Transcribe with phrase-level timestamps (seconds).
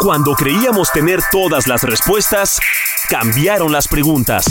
[0.00, 2.60] Cuando creíamos tener todas las respuestas,
[3.08, 4.44] cambiaron las preguntas.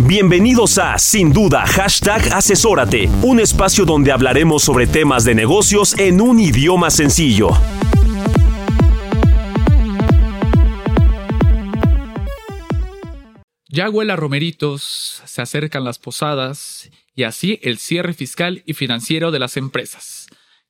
[0.00, 6.20] Bienvenidos a Sin Duda Hashtag Asesórate, un espacio donde hablaremos sobre temas de negocios en
[6.20, 7.50] un idioma sencillo.
[13.68, 19.30] Ya huele a romeritos, se acercan las posadas y así el cierre fiscal y financiero
[19.30, 20.21] de las empresas.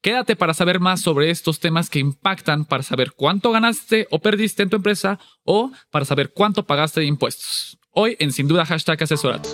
[0.03, 4.65] Quédate para saber más sobre estos temas que impactan para saber cuánto ganaste o perdiste
[4.65, 7.79] en tu empresa o para saber cuánto pagaste de impuestos.
[7.93, 9.49] Hoy en Sin Duda Hashtag Asesórate.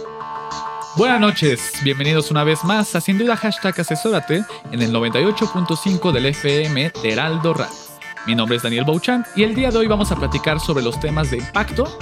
[0.97, 6.25] Buenas noches, bienvenidos una vez más a Sin Duda Hashtag Asesórate en el 98.5 del
[6.25, 7.77] FM de Heraldo Radio.
[8.27, 10.99] Mi nombre es Daniel Bouchan y el día de hoy vamos a platicar sobre los
[10.99, 11.99] temas de impacto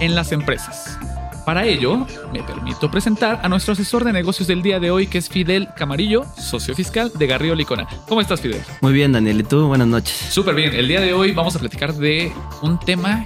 [0.00, 0.98] en las empresas.
[1.46, 5.18] Para ello, me permito presentar a nuestro asesor de negocios del día de hoy, que
[5.18, 7.86] es Fidel Camarillo, socio fiscal de Garrido Licona.
[8.08, 8.62] ¿Cómo estás, Fidel?
[8.80, 9.38] Muy bien, Daniel.
[9.38, 9.68] ¿Y tú?
[9.68, 10.12] Buenas noches.
[10.12, 10.74] Súper bien.
[10.74, 13.24] El día de hoy vamos a platicar de un tema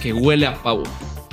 [0.00, 0.84] que huele a pavo,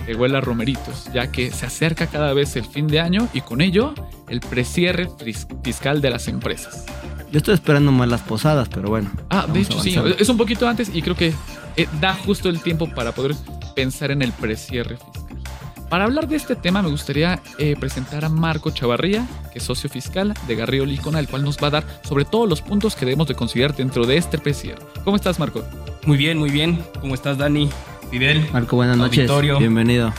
[0.08, 3.42] que huele a romeritos, ya que se acerca cada vez el fin de año y
[3.42, 3.94] con ello
[4.28, 5.08] el precierre
[5.64, 6.88] fiscal de las empresas.
[7.32, 9.12] Yo estoy esperando más las posadas, pero bueno.
[9.30, 11.32] Ah, de hecho sí, es un poquito antes y creo que
[11.76, 13.36] eh, da justo el tiempo para poder
[13.76, 15.23] pensar en el precierre fiscal.
[15.94, 19.92] Para hablar de este tema me gustaría eh, presentar a Marco Chavarría, que es socio
[19.92, 23.06] fiscal de Garrido Licona, el cual nos va a dar sobre todos los puntos que
[23.06, 24.82] debemos de considerar dentro de este precierre.
[25.04, 25.64] ¿Cómo estás, Marco?
[26.08, 26.84] Muy bien, muy bien.
[27.00, 27.70] ¿Cómo estás, Dani?
[28.10, 28.44] Fidel.
[28.52, 29.30] Marco, buenas noches.
[29.60, 30.12] Bienvenido.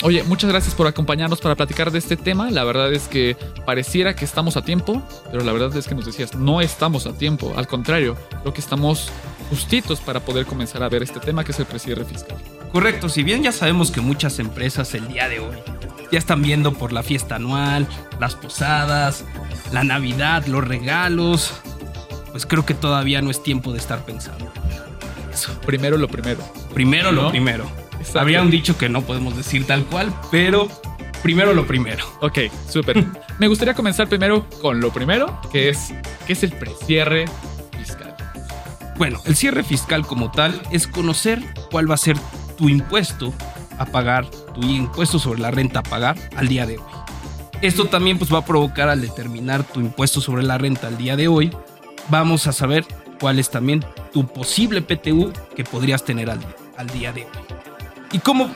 [0.00, 2.50] Oye, muchas gracias por acompañarnos para platicar de este tema.
[2.50, 6.06] La verdad es que pareciera que estamos a tiempo, pero la verdad es que nos
[6.06, 7.52] decías, no estamos a tiempo.
[7.58, 9.10] Al contrario, creo que estamos
[9.50, 12.38] justitos para poder comenzar a ver este tema que es el precierre fiscal.
[12.74, 15.56] Correcto, si bien ya sabemos que muchas empresas el día de hoy
[16.10, 17.86] ya están viendo por la fiesta anual,
[18.18, 19.24] las posadas,
[19.70, 21.54] la Navidad, los regalos,
[22.32, 24.52] pues creo que todavía no es tiempo de estar pensando.
[25.32, 26.40] Eso, primero lo primero.
[26.74, 27.70] Primero lo primero.
[28.12, 30.66] Habría un dicho que no podemos decir tal cual, pero
[31.22, 32.04] primero lo primero.
[32.22, 33.04] Ok, súper.
[33.38, 35.94] Me gustaría comenzar primero con lo primero, que es,
[36.26, 37.26] ¿qué es el precierre
[37.78, 38.16] fiscal?
[38.96, 42.16] Bueno, el cierre fiscal como tal es conocer cuál va a ser
[42.56, 43.32] tu impuesto
[43.78, 46.84] a pagar, tu impuesto sobre la renta a pagar al día de hoy.
[47.60, 51.16] Esto también pues va a provocar al determinar tu impuesto sobre la renta al día
[51.16, 51.50] de hoy,
[52.08, 52.84] vamos a saber
[53.20, 56.40] cuál es también tu posible PTU que podrías tener al,
[56.92, 57.30] día de hoy.
[58.12, 58.54] Y como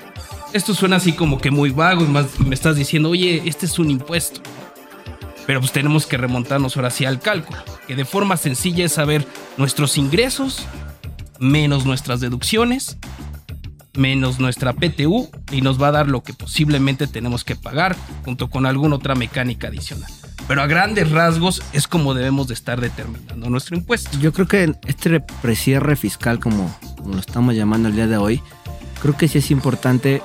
[0.53, 3.91] esto suena así como que muy vago, más me estás diciendo, oye, este es un
[3.91, 4.41] impuesto.
[5.47, 9.27] Pero pues tenemos que remontarnos ahora sí al cálculo, que de forma sencilla es saber
[9.57, 10.67] nuestros ingresos
[11.39, 12.99] menos nuestras deducciones
[13.99, 18.49] menos nuestra PTU y nos va a dar lo que posiblemente tenemos que pagar junto
[18.49, 20.11] con alguna otra mecánica adicional.
[20.47, 24.19] Pero a grandes rasgos es como debemos de estar determinando nuestro impuesto.
[24.19, 28.41] Yo creo que este precierre fiscal, como, como lo estamos llamando el día de hoy,
[29.03, 30.23] creo que sí es importante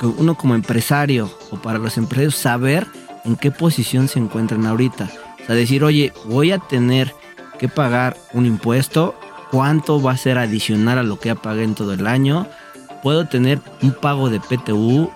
[0.00, 2.86] que uno como empresario o para los empresarios saber
[3.24, 5.08] en qué posición se encuentran ahorita.
[5.42, 7.14] O sea, decir, oye, voy a tener
[7.58, 9.14] que pagar un impuesto,
[9.50, 12.48] cuánto va a ser adicional a lo que ya pagué en todo el año,
[13.02, 15.10] puedo tener un pago de PTU,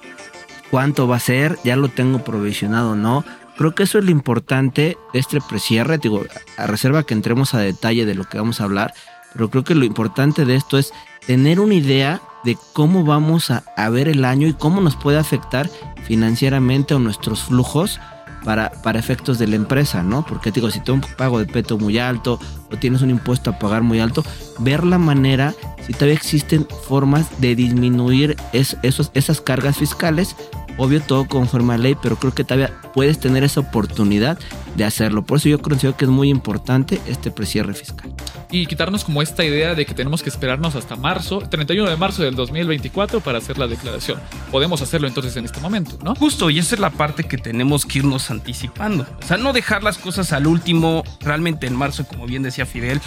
[0.71, 3.25] cuánto va a ser, ya lo tengo provisionado o no.
[3.57, 6.23] Creo que eso es lo importante de este precierre, digo,
[6.57, 8.95] a reserva que entremos a detalle de lo que vamos a hablar,
[9.33, 10.93] pero creo que lo importante de esto es
[11.27, 15.19] tener una idea de cómo vamos a, a ver el año y cómo nos puede
[15.19, 15.71] afectar
[16.05, 18.01] financieramente o nuestros flujos
[18.45, 20.25] para, para efectos de la empresa, ¿no?
[20.25, 22.39] Porque digo, si tienes un pago de peto muy alto
[22.71, 24.25] o tienes un impuesto a pagar muy alto,
[24.59, 25.55] ver la manera,
[25.87, 30.37] si todavía existen formas de disminuir esos, esas cargas fiscales
[30.77, 34.39] Obvio todo conforme a ley, pero creo que todavía puedes tener esa oportunidad
[34.77, 35.25] de hacerlo.
[35.25, 38.13] Por eso yo considero que es muy importante este precierre fiscal.
[38.51, 42.23] Y quitarnos como esta idea de que tenemos que esperarnos hasta marzo, 31 de marzo
[42.23, 44.21] del 2024 para hacer la declaración.
[44.51, 46.15] Podemos hacerlo entonces en este momento, ¿no?
[46.15, 49.07] Justo, y esa es la parte que tenemos que irnos anticipando.
[49.23, 53.01] O sea, no dejar las cosas al último, realmente en marzo, como bien decía Fidel,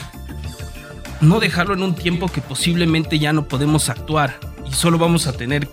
[1.22, 4.40] no dejarlo en un tiempo que posiblemente ya no podemos actuar
[4.70, 5.68] y solo vamos a tener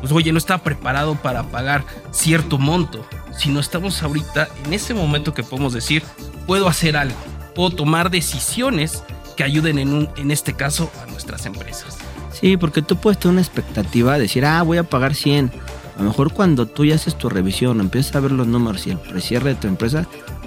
[0.00, 3.06] pues oye, no está preparado para pagar cierto monto,
[3.36, 6.02] sino estamos ahorita en ese momento que podemos decir,
[6.46, 7.16] puedo hacer algo,
[7.54, 9.02] puedo tomar decisiones
[9.36, 11.98] que ayuden en, en este caso a nuestras empresas.
[12.32, 15.50] Sí, porque tú puedes tener una expectativa, decir, ah, voy a pagar 100.
[15.96, 18.90] A lo mejor cuando tú ya haces tu revisión, empiezas a ver los números y
[18.90, 20.06] el precierre de tu empresa,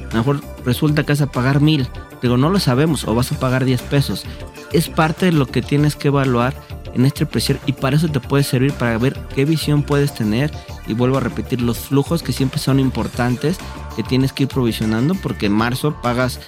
[0.09, 1.87] a lo mejor resulta que vas a pagar mil.
[2.21, 4.25] Digo, no lo sabemos, o vas a pagar 10 pesos.
[4.71, 6.53] Es parte de lo que tienes que evaluar
[6.93, 10.51] en este precierre y para eso te puede servir para ver qué visión puedes tener
[10.87, 13.57] y vuelvo a repetir los flujos que siempre son importantes
[13.95, 16.39] que tienes que ir provisionando porque en marzo pagas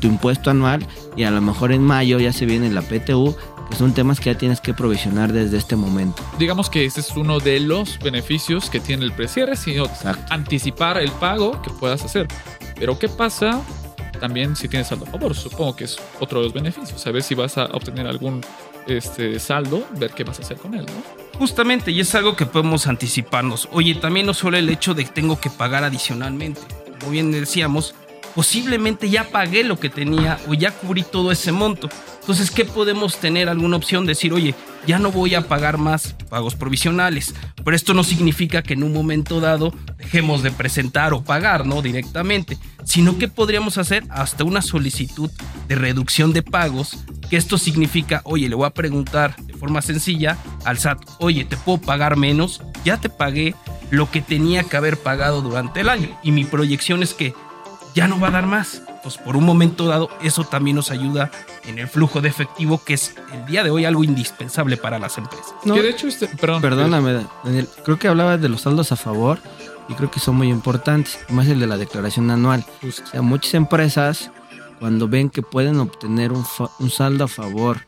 [0.00, 0.86] tu impuesto anual
[1.16, 3.36] y a lo mejor en mayo ya se viene la PTU
[3.70, 6.22] que son temas que ya tienes que provisionar desde este momento.
[6.38, 9.88] Digamos que ese es uno de los beneficios que tiene el precierre, sino
[10.30, 12.28] anticipar el pago que puedas hacer.
[12.78, 13.60] Pero ¿qué pasa
[14.20, 15.34] también si tienes saldo a favor?
[15.34, 18.40] Supongo que es otro de los beneficios, saber si vas a obtener algún
[18.86, 21.38] este saldo, ver qué vas a hacer con él, ¿no?
[21.38, 23.68] Justamente, y es algo que podemos anticiparnos.
[23.72, 26.60] Oye, también no solo el hecho de que tengo que pagar adicionalmente.
[26.98, 27.94] Como bien decíamos,
[28.34, 31.88] posiblemente ya pagué lo que tenía o ya cubrí todo ese monto.
[32.26, 33.48] Entonces, ¿qué podemos tener?
[33.48, 34.04] ¿Alguna opción?
[34.04, 37.36] Decir, oye, ya no voy a pagar más pagos provisionales.
[37.64, 41.82] Pero esto no significa que en un momento dado dejemos de presentar o pagar, ¿no?
[41.82, 42.58] Directamente.
[42.82, 45.30] Sino que podríamos hacer hasta una solicitud
[45.68, 46.98] de reducción de pagos.
[47.30, 51.56] Que esto significa, oye, le voy a preguntar de forma sencilla al SAT, oye, ¿te
[51.56, 52.60] puedo pagar menos?
[52.84, 53.54] Ya te pagué
[53.92, 56.08] lo que tenía que haber pagado durante el año.
[56.24, 57.34] Y mi proyección es que
[57.94, 58.82] ya no va a dar más.
[59.06, 61.30] Pues por un momento dado, eso también nos ayuda
[61.64, 65.16] en el flujo de efectivo, que es el día de hoy algo indispensable para las
[65.16, 65.54] empresas.
[65.64, 68.96] No, que de hecho, este, perdón, perdóname, Daniel, creo que hablabas de los saldos a
[68.96, 69.38] favor
[69.88, 72.66] y creo que son muy importantes, más el de la declaración anual.
[72.82, 74.32] O sea, muchas empresas,
[74.80, 76.44] cuando ven que pueden obtener un,
[76.80, 77.82] un saldo a favor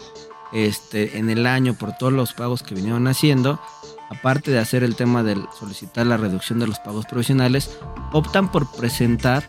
[0.52, 3.60] este, en el año por todos los pagos que vinieron haciendo,
[4.08, 7.76] aparte de hacer el tema de solicitar la reducción de los pagos provisionales,
[8.12, 9.48] optan por presentar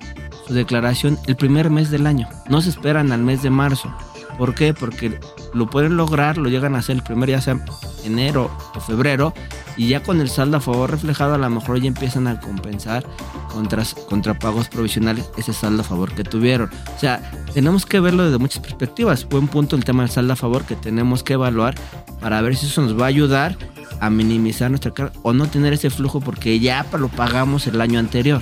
[0.54, 2.28] declaración el primer mes del año.
[2.50, 3.94] No se esperan al mes de marzo.
[4.38, 4.74] ¿Por qué?
[4.74, 5.20] Porque
[5.54, 7.60] lo pueden lograr, lo llegan a hacer el primer ya sea
[8.06, 9.34] enero o febrero
[9.76, 13.04] y ya con el saldo a favor reflejado a lo mejor ya empiezan a compensar
[13.52, 16.70] contra, contra pagos provisionales ese saldo a favor que tuvieron.
[16.96, 17.22] O sea,
[17.54, 19.28] tenemos que verlo desde muchas perspectivas.
[19.28, 21.76] Buen punto el tema del saldo a favor que tenemos que evaluar
[22.22, 23.58] para ver si eso nos va a ayudar
[24.00, 28.00] a minimizar nuestra carga o no tener ese flujo porque ya lo pagamos el año
[28.00, 28.42] anterior.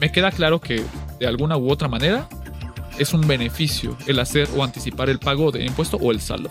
[0.00, 0.84] Me queda claro que
[1.18, 2.28] de alguna u otra manera
[2.98, 6.50] es un beneficio el hacer o anticipar el pago de impuesto o el saldo.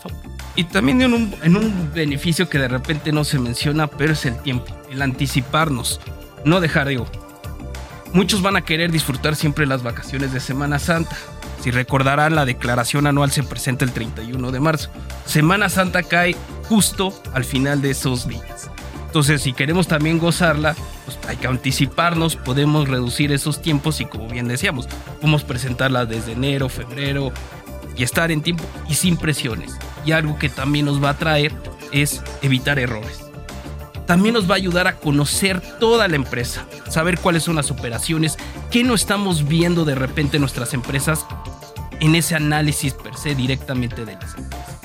[0.55, 4.25] Y también en un, en un beneficio que de repente no se menciona, pero es
[4.25, 6.01] el tiempo, el anticiparnos,
[6.43, 7.05] no dejar, digo,
[8.13, 11.15] muchos van a querer disfrutar siempre las vacaciones de Semana Santa.
[11.61, 14.89] Si recordarán, la declaración anual se presenta el 31 de marzo.
[15.25, 16.35] Semana Santa cae
[16.67, 18.71] justo al final de esos días.
[19.11, 20.73] Entonces, si queremos también gozarla,
[21.03, 24.87] pues hay que anticiparnos, podemos reducir esos tiempos y como bien decíamos,
[25.19, 27.33] podemos presentarla desde enero, febrero
[27.97, 29.77] y estar en tiempo y sin presiones.
[30.05, 31.51] Y algo que también nos va a traer
[31.91, 33.19] es evitar errores.
[34.05, 38.37] También nos va a ayudar a conocer toda la empresa, saber cuáles son las operaciones,
[38.71, 41.25] qué no estamos viendo de repente en nuestras empresas
[41.99, 44.77] en ese análisis per se directamente de las empresas.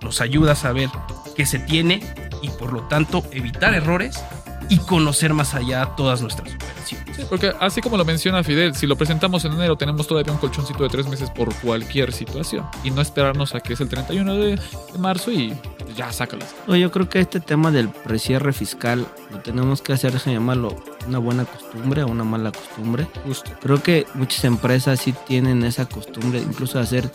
[0.00, 0.88] Nos ayuda a saber
[1.36, 4.22] qué se tiene y por lo tanto evitar errores
[4.68, 7.16] y conocer más allá todas nuestras operaciones.
[7.16, 10.38] Sí, porque así como lo menciona Fidel, si lo presentamos en enero tenemos todavía un
[10.38, 14.34] colchoncito de tres meses por cualquier situación y no esperarnos a que es el 31
[14.34, 14.60] de,
[14.98, 15.54] marzo y
[15.96, 16.54] ya sácalas.
[16.66, 20.76] yo creo que este tema del precierre fiscal lo tenemos que hacer, se llamarlo
[21.06, 23.06] una buena costumbre o una mala costumbre.
[23.24, 23.50] Justo.
[23.62, 27.10] Creo que muchas empresas sí tienen esa costumbre, incluso de hacer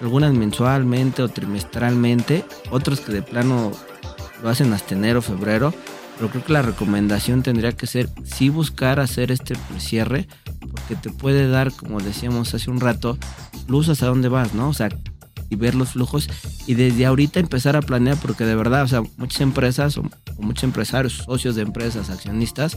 [0.00, 3.72] algunas mensualmente o trimestralmente, otros que de plano
[4.44, 5.72] lo hacen hasta enero, febrero,
[6.18, 10.28] pero creo que la recomendación tendría que ser sí buscar hacer este cierre,
[10.70, 13.16] porque te puede dar, como decíamos hace un rato,
[13.68, 14.68] luz hasta dónde vas, ¿no?
[14.68, 14.90] O sea,
[15.48, 16.28] y ver los flujos
[16.66, 20.02] y desde ahorita empezar a planear, porque de verdad, o sea, muchas empresas o,
[20.38, 22.76] muchos empresarios, socios de empresas, accionistas,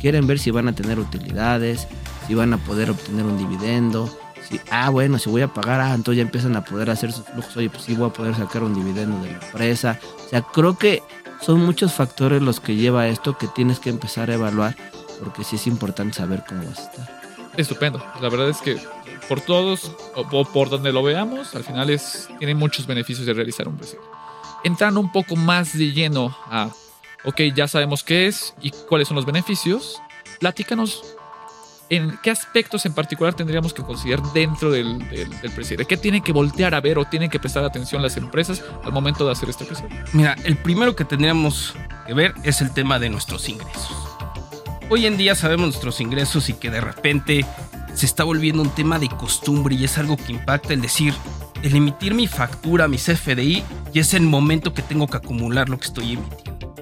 [0.00, 1.88] quieren ver si van a tener utilidades,
[2.28, 4.16] si van a poder obtener un dividendo,
[4.52, 7.24] si, ah, bueno, si voy a pagar, ah, entonces ya empiezan a poder hacer sus
[7.24, 9.98] flujos, oye, pues sí voy a poder sacar un dividendo de la empresa.
[10.26, 11.02] O sea, creo que
[11.40, 14.76] son muchos factores los que lleva a esto que tienes que empezar a evaluar,
[15.20, 17.22] porque sí es importante saber cómo vas a estar.
[17.56, 18.04] Estupendo.
[18.20, 18.76] La verdad es que
[19.26, 23.66] por todos o por donde lo veamos, al final es, tiene muchos beneficios de realizar
[23.68, 24.00] un precio.
[24.64, 26.68] Entrando un poco más de lleno a,
[27.24, 30.02] ok, ya sabemos qué es y cuáles son los beneficios,
[30.40, 31.11] platícanos
[31.92, 35.84] en qué aspectos en particular tendríamos que considerar dentro del, del, presidente.
[35.84, 39.26] ¿Qué tienen que voltear a ver o tienen que prestar atención las empresas al momento
[39.26, 40.02] de hacer este presidente?
[40.14, 41.74] Mira, el primero que tendríamos
[42.06, 43.92] que ver es el tema de nuestros ingresos.
[44.88, 47.44] Hoy en día sabemos nuestros ingresos y que de repente
[47.92, 51.12] se está volviendo un tema de costumbre y es algo que impacta el decir,
[51.62, 55.78] el emitir mi factura, mi CFDI, y es el momento que tengo que acumular lo
[55.78, 56.74] que estoy emitiendo.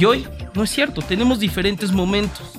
[0.00, 2.57] Y hoy no es cierto, tenemos diferentes momentos.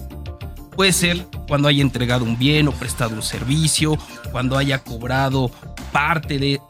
[0.80, 3.98] Puede ser cuando haya entregado un bien o prestado un servicio,
[4.32, 5.52] cuando haya cobrado
[5.92, 6.62] parte de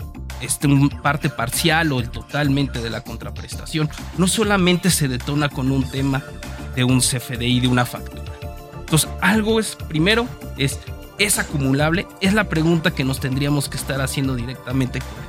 [0.42, 0.68] este,
[1.04, 3.88] parte parcial o el totalmente de la contraprestación.
[4.18, 6.24] No solamente se detona con un tema
[6.76, 8.24] de un CFDI, de una factura.
[8.80, 10.80] Entonces, algo es, primero, es,
[11.20, 12.08] ¿es acumulable?
[12.20, 15.20] Es la pregunta que nos tendríamos que estar haciendo directamente con.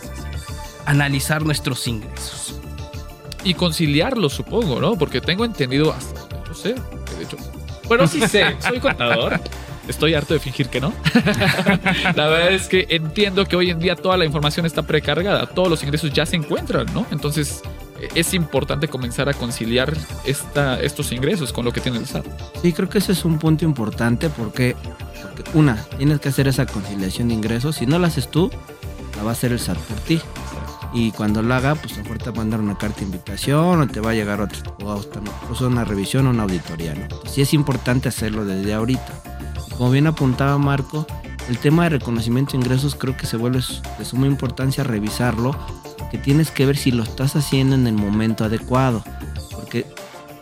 [0.87, 2.55] Analizar nuestros ingresos.
[3.45, 4.97] Y conciliarlos, supongo, ¿no?
[4.97, 6.77] Porque tengo entendido hasta, no sé,
[7.19, 7.37] de hecho,
[7.91, 9.41] bueno, sí sé, soy contador.
[9.89, 10.93] Estoy harto de fingir que no.
[12.15, 15.69] la verdad es que entiendo que hoy en día toda la información está precargada, todos
[15.69, 17.05] los ingresos ya se encuentran, ¿no?
[17.11, 17.63] Entonces
[18.15, 19.93] es importante comenzar a conciliar
[20.25, 22.27] esta, estos ingresos con lo que tiene el SAT.
[22.63, 24.77] Sí, creo que ese es un punto importante porque,
[25.21, 27.75] porque una, tienes que hacer esa conciliación de ingresos.
[27.75, 28.53] Si no la haces tú,
[29.17, 30.21] la va a hacer el SAT por ti.
[30.93, 33.87] Y cuando lo haga, pues a te va a mandar una carta de invitación o
[33.87, 36.95] te va a llegar otra, o una revisión o una auditoría.
[36.95, 37.07] ¿no?
[37.29, 39.23] sí es importante hacerlo desde ahorita.
[39.77, 41.07] Como bien apuntaba Marco,
[41.49, 43.61] el tema de reconocimiento de ingresos creo que se vuelve
[43.99, 45.57] de suma importancia revisarlo,
[46.11, 49.05] que tienes que ver si lo estás haciendo en el momento adecuado.
[49.53, 49.87] Porque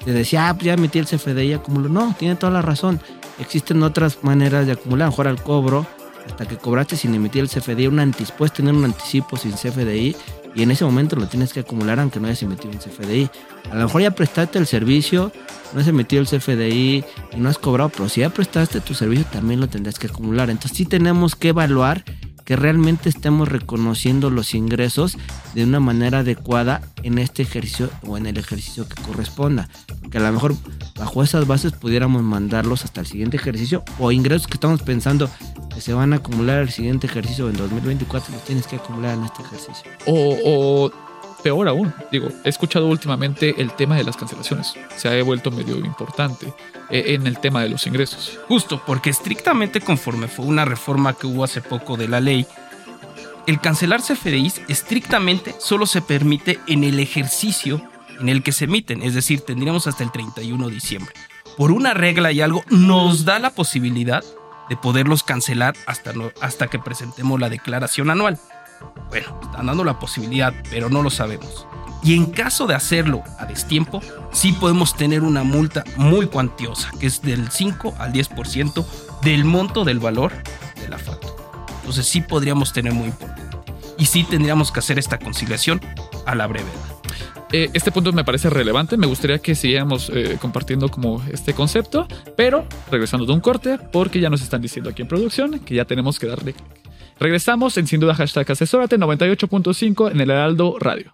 [0.05, 1.89] te decía, ah, pues ya metí el CFDI y acumulo.
[1.89, 3.01] No, tiene toda la razón.
[3.39, 5.87] Existen otras maneras de acumular, mejor al cobro,
[6.29, 10.17] hasta que cobraste sin emitir el CFDI, un anticipo, puedes tener un anticipo sin CFDI
[10.55, 13.31] y en ese momento lo tienes que acumular aunque no hayas emitido un CFDI.
[13.71, 15.33] A lo mejor ya prestaste el servicio,
[15.73, 19.27] no has emitido el CFDI y no has cobrado, pero si ya prestaste tu servicio
[19.27, 20.51] también lo tendrás que acumular.
[20.51, 22.05] Entonces sí tenemos que evaluar
[22.49, 25.19] que realmente estemos reconociendo los ingresos
[25.55, 29.69] de una manera adecuada en este ejercicio o en el ejercicio que corresponda.
[30.11, 30.55] Que a lo mejor
[30.99, 35.31] bajo esas bases pudiéramos mandarlos hasta el siguiente ejercicio o ingresos que estamos pensando
[35.73, 39.25] que se van a acumular el siguiente ejercicio en 2024 los tienes que acumular en
[39.25, 39.91] este ejercicio.
[40.07, 40.93] O, o
[41.43, 44.75] peor aún, digo, he escuchado últimamente el tema de las cancelaciones.
[44.97, 46.53] Se ha vuelto medio importante
[46.91, 48.39] eh, en el tema de los ingresos.
[48.49, 52.47] Justo, porque estrictamente conforme fue una reforma que hubo hace poco de la ley,
[53.47, 57.81] el cancelar CFDIs estrictamente solo se permite en el ejercicio
[58.21, 61.13] en el que se emiten, es decir, tendríamos hasta el 31 de diciembre.
[61.57, 64.23] Por una regla y algo nos da la posibilidad
[64.69, 68.39] de poderlos cancelar hasta, hasta que presentemos la declaración anual.
[69.09, 71.67] Bueno, están dando la posibilidad, pero no lo sabemos.
[72.03, 77.07] Y en caso de hacerlo a destiempo, sí podemos tener una multa muy cuantiosa, que
[77.07, 78.87] es del 5 al 10%
[79.23, 80.33] del monto del valor
[80.77, 81.35] de la factura.
[81.81, 83.59] Entonces sí podríamos tener muy importante.
[83.99, 85.81] Y sí tendríamos que hacer esta conciliación
[86.25, 86.99] a la brevedad.
[87.53, 88.97] Eh, este punto me parece relevante.
[88.97, 94.21] Me gustaría que siguiéramos eh, compartiendo como este concepto, pero regresando de un corte, porque
[94.21, 96.55] ya nos están diciendo aquí en producción que ya tenemos que darle
[97.21, 101.13] Regresamos en sin duda hashtag asesórate 98.5 en el Heraldo Radio.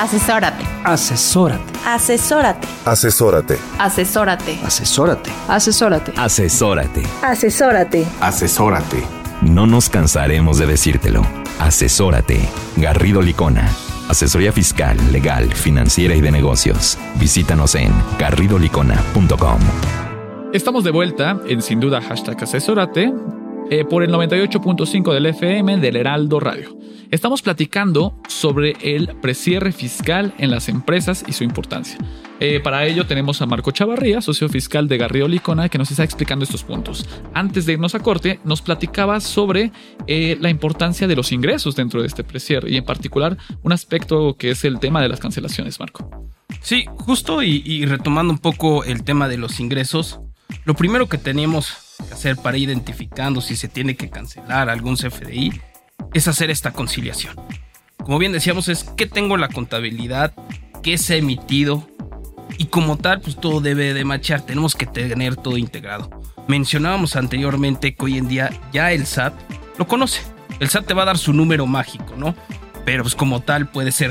[0.00, 0.64] Asesórate.
[0.82, 1.72] Asesórate.
[1.84, 2.68] Asesórate.
[2.84, 3.58] Asesórate.
[3.78, 4.58] Asesórate.
[4.64, 5.30] Asesórate.
[5.46, 6.12] Asesórate.
[6.16, 7.02] Asesórate.
[7.22, 8.06] Asesórate.
[8.20, 9.02] Asesórate.
[9.42, 11.22] No nos cansaremos de decírtelo.
[11.60, 12.48] Asesórate.
[12.76, 13.70] Garrido Licona.
[14.08, 16.98] Asesoría fiscal, legal, financiera y de negocios.
[17.18, 19.60] Visítanos en garridolicona.com.
[20.52, 23.12] Estamos de vuelta en sin duda hashtag asesórate
[23.70, 26.76] eh, por el 98.5 del FM del Heraldo Radio.
[27.10, 31.98] Estamos platicando sobre el precierre fiscal en las empresas y su importancia.
[32.40, 36.04] Eh, para ello tenemos a Marco Chavarría, socio fiscal de Garrido Licona, que nos está
[36.04, 37.06] explicando estos puntos.
[37.34, 39.72] Antes de irnos a corte, nos platicaba sobre
[40.06, 44.34] eh, la importancia de los ingresos dentro de este precierre y en particular un aspecto
[44.36, 46.10] que es el tema de las cancelaciones, Marco.
[46.62, 50.20] Sí, justo y retomando un poco el tema de los ingresos,
[50.64, 55.60] lo primero que tenemos hacer para identificando si se tiene que cancelar algún CFDI
[56.14, 57.36] es hacer esta conciliación.
[57.98, 60.34] Como bien decíamos, es que tengo la contabilidad,
[60.82, 61.86] que se ha emitido
[62.58, 64.42] y como tal, pues todo debe de machar.
[64.42, 66.10] Tenemos que tener todo integrado.
[66.48, 69.34] Mencionábamos anteriormente que hoy en día ya el SAT
[69.78, 70.22] lo conoce.
[70.58, 72.34] El SAT te va a dar su número mágico, ¿no?
[72.84, 74.10] Pero pues como tal puede ser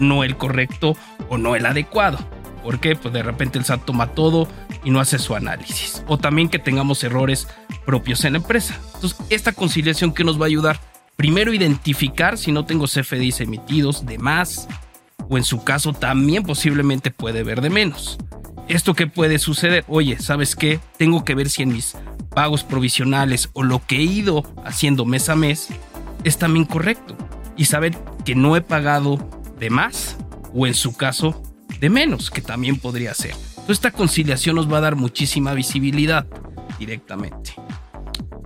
[0.00, 0.96] no el correcto
[1.28, 2.18] o no el adecuado.
[2.62, 4.48] Porque pues de repente el SAT toma todo
[4.84, 6.04] y no hace su análisis.
[6.06, 7.48] O también que tengamos errores
[7.84, 8.78] propios en la empresa.
[8.94, 10.80] Entonces, esta conciliación que nos va a ayudar,
[11.16, 14.68] primero identificar si no tengo CFDIs emitidos de más,
[15.28, 18.18] o en su caso también posiblemente puede ver de menos.
[18.68, 19.84] ¿Esto qué puede suceder?
[19.88, 20.80] Oye, ¿sabes qué?
[20.96, 21.96] Tengo que ver si en mis
[22.34, 25.68] pagos provisionales o lo que he ido haciendo mes a mes
[26.24, 27.16] es también correcto.
[27.56, 29.18] Y saber que no he pagado
[29.58, 30.16] de más
[30.54, 31.42] o en su caso
[31.80, 33.32] de menos, que también podría ser.
[33.32, 36.26] Entonces esta conciliación nos va a dar muchísima visibilidad
[36.78, 37.52] directamente.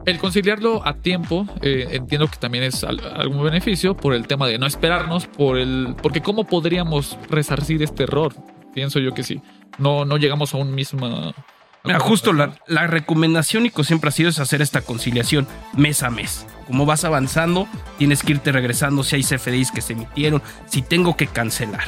[0.04, 4.46] El conciliarlo a tiempo, eh, entiendo que también es al- algún beneficio por el tema
[4.46, 8.32] de no esperarnos, por el, porque cómo podríamos resarcir este error.
[8.72, 9.40] Pienso yo que sí.
[9.78, 11.34] No, no llegamos a un mismo.
[11.82, 16.10] Mira, justo la, la recomendación, Nico, siempre ha sido es hacer esta conciliación mes a
[16.10, 16.46] mes.
[16.66, 17.66] Como vas avanzando,
[17.98, 21.84] tienes que irte regresando si hay CFDIs que se emitieron, si tengo que cancelar.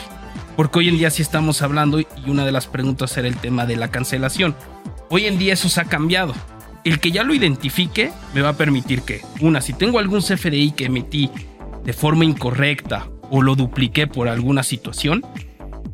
[0.59, 3.65] Porque hoy en día sí estamos hablando y una de las preguntas era el tema
[3.65, 4.57] de la cancelación.
[5.09, 6.35] Hoy en día eso se ha cambiado.
[6.83, 10.73] El que ya lo identifique me va a permitir que, una, si tengo algún CFDI
[10.73, 11.31] que emití
[11.85, 15.25] de forma incorrecta o lo dupliqué por alguna situación,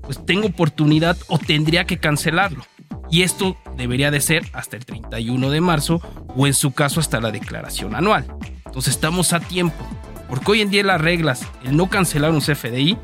[0.00, 2.64] pues tengo oportunidad o tendría que cancelarlo.
[3.11, 6.00] Y esto debería de ser hasta el 31 de marzo
[6.35, 8.25] o en su caso hasta la declaración anual.
[8.64, 9.87] Entonces estamos a tiempo.
[10.26, 12.97] Porque hoy en día las reglas, el no cancelar un CFDI,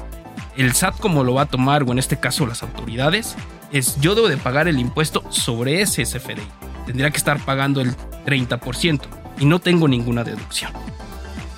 [0.56, 3.36] el SAT como lo va a tomar o en este caso las autoridades,
[3.72, 6.42] es yo debo de pagar el impuesto sobre ese CFDI.
[6.86, 7.94] Tendría que estar pagando el
[8.26, 9.00] 30%
[9.38, 10.72] y no tengo ninguna deducción.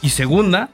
[0.02, 0.70] Y segunda,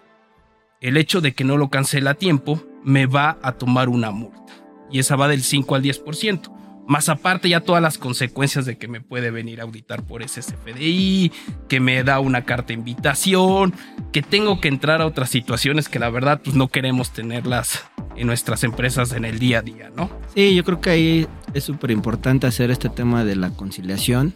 [0.80, 4.52] el hecho de que no lo cancela a tiempo me va a tomar una multa.
[4.90, 6.54] Y esa va del 5 al 10%.
[6.86, 10.40] Más aparte ya todas las consecuencias de que me puede venir a auditar por ese
[10.40, 11.30] CFDI,
[11.68, 13.74] que me da una carta de invitación,
[14.10, 17.84] que tengo que entrar a otras situaciones que la verdad pues no queremos tenerlas
[18.18, 20.10] en nuestras empresas en el día a día, ¿no?
[20.34, 24.34] Sí, yo creo que ahí es súper importante hacer este tema de la conciliación,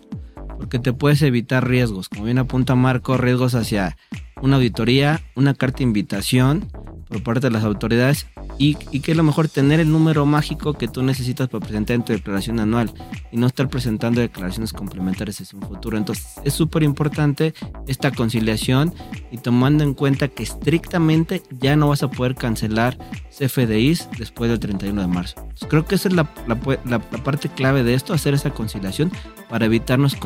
[0.59, 3.97] porque te puedes evitar riesgos, como bien apunta Marco, riesgos hacia
[4.41, 6.69] una auditoría, una carta de invitación
[7.09, 8.27] por parte de las autoridades
[8.59, 11.97] y, y que es lo mejor tener el número mágico que tú necesitas para presentar
[11.97, 12.93] en tu declaración anual
[13.31, 15.97] y no estar presentando declaraciones complementarias en un futuro.
[15.97, 17.55] Entonces es súper importante
[17.87, 18.95] esta conciliación
[19.31, 22.99] y tomando en cuenta que estrictamente ya no vas a poder cancelar
[23.31, 25.35] CFDIs después del 31 de marzo.
[25.39, 28.51] Entonces, creo que esa es la, la, la, la parte clave de esto, hacer esa
[28.51, 29.11] conciliación
[29.49, 30.17] para evitarnos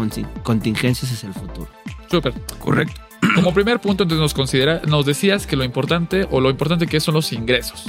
[0.42, 1.68] contingencias hacia el futuro.
[2.10, 2.34] Súper.
[2.58, 3.00] Correcto.
[3.34, 7.00] Como primer punto, entonces nos considera, nos decías que lo importante o lo importante que
[7.00, 7.86] son los ingresos.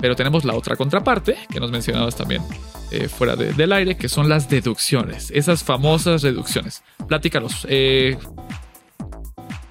[0.00, 2.42] Pero tenemos la otra contraparte, que nos mencionabas también
[2.90, 6.82] eh, fuera de, del aire, que son las deducciones, esas famosas deducciones.
[7.06, 7.66] Platícalos.
[7.68, 8.16] Eh,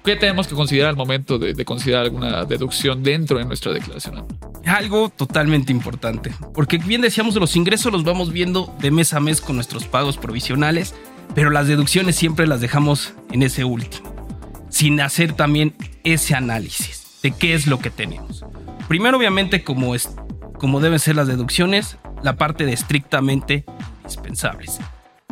[0.04, 4.26] ¿Qué tenemos que considerar al momento de, de, considerar alguna deducción dentro de nuestra declaración?
[4.64, 9.40] Algo totalmente importante, porque bien decíamos, los ingresos los vamos viendo de mes a mes
[9.40, 10.94] con nuestros pagos provisionales,
[11.34, 14.14] pero las deducciones siempre las dejamos en ese último,
[14.70, 18.44] sin hacer también ese análisis de qué es lo que tenemos.
[18.88, 20.10] Primero, obviamente, como, es,
[20.58, 23.64] como deben ser las deducciones, la parte de estrictamente
[24.02, 24.80] indispensables.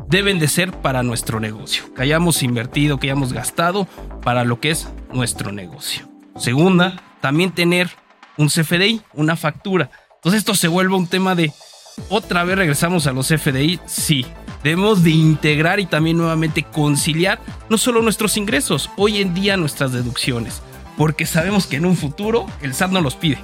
[0.06, 3.86] Deben de ser para nuestro negocio, que hayamos invertido, que hayamos gastado
[4.22, 6.08] para lo que es nuestro negocio.
[6.36, 7.90] Segunda, también tener
[8.36, 9.90] un CFDI, una factura.
[10.14, 11.52] Entonces esto se vuelve un tema de,
[12.08, 14.24] otra vez regresamos a los CFDI, sí.
[14.62, 19.92] Debemos de integrar y también nuevamente conciliar no solo nuestros ingresos, hoy en día nuestras
[19.92, 20.62] deducciones
[20.98, 23.38] porque sabemos que en un futuro el SAT no los pide.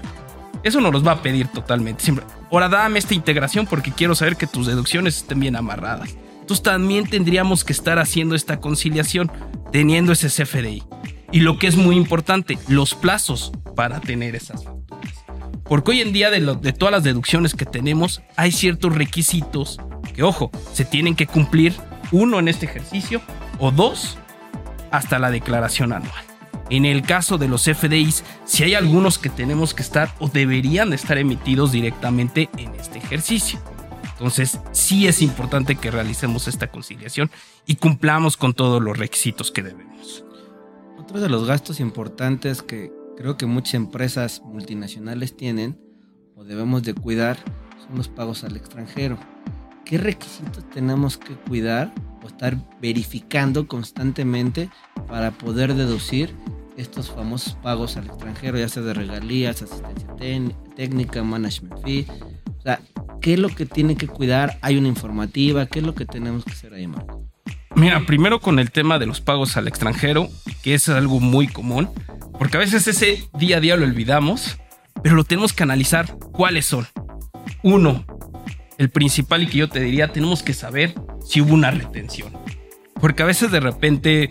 [0.64, 2.03] Eso no los va a pedir totalmente.
[2.03, 6.17] Siempre, ahora dame esta integración porque quiero saber que tus deducciones estén bien amarradas.
[6.40, 9.31] Entonces también tendríamos que estar haciendo esta conciliación,
[9.71, 10.83] teniendo ese CFDI.
[11.31, 15.25] Y lo que es muy importante, los plazos para tener esas facturas.
[15.62, 19.79] Porque hoy en día de, de todas las deducciones que tenemos, hay ciertos requisitos
[20.12, 21.75] que, ojo, se tienen que cumplir,
[22.11, 23.23] uno en este ejercicio
[23.59, 24.19] o dos
[24.90, 26.34] hasta la declaración anual.
[26.70, 30.90] En el caso de los FDIs, si hay algunos que tenemos que estar o deberían
[30.90, 33.61] de estar emitidos directamente en este ejercicio.
[34.12, 37.31] Entonces, sí es importante que realicemos esta conciliación
[37.66, 40.24] y cumplamos con todos los requisitos que debemos.
[40.98, 45.79] Otro de los gastos importantes que creo que muchas empresas multinacionales tienen
[46.37, 47.37] o debemos de cuidar
[47.87, 49.18] son los pagos al extranjero.
[49.85, 51.92] ¿Qué requisitos tenemos que cuidar
[52.23, 54.70] o estar verificando constantemente
[55.07, 56.35] para poder deducir
[56.77, 60.09] estos famosos pagos al extranjero, ya sea de regalías, asistencia
[60.77, 62.07] técnica, management fee.
[62.59, 62.81] O sea,
[63.20, 64.59] ¿qué es lo que tiene que cuidar?
[64.61, 65.66] ¿Hay una informativa?
[65.66, 67.23] ¿Qué es lo que tenemos que hacer ahí, Marco?
[67.77, 70.29] Mira, primero con el tema de los pagos al extranjero,
[70.62, 71.88] que es algo muy común,
[72.38, 74.59] porque a veces ese día a día lo olvidamos,
[75.03, 76.87] pero lo tenemos que analizar cuáles son.
[77.62, 78.05] Uno,
[78.78, 82.32] el principal y que yo te diría, tenemos que saber si hubo una retención.
[83.00, 84.30] Porque a veces de repente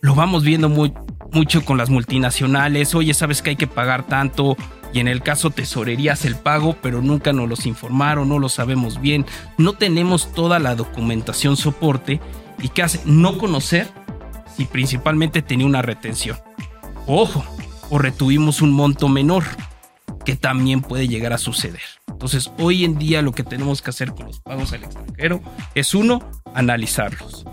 [0.00, 0.92] lo vamos viendo muy,
[1.32, 2.94] mucho con las multinacionales.
[2.94, 4.56] Oye, sabes que hay que pagar tanto.
[4.92, 9.00] Y en el caso tesorerías el pago, pero nunca nos los informaron, no lo sabemos
[9.00, 9.26] bien.
[9.58, 12.20] No tenemos toda la documentación soporte.
[12.62, 13.00] ¿Y qué hace?
[13.04, 13.88] No conocer
[14.56, 16.38] si principalmente tenía una retención.
[17.06, 17.44] Ojo,
[17.90, 19.44] o retuvimos un monto menor,
[20.24, 21.82] que también puede llegar a suceder.
[22.26, 25.40] Entonces, hoy en día lo que tenemos que hacer con los pagos al extranjero
[25.76, 27.44] es uno, analizarlos.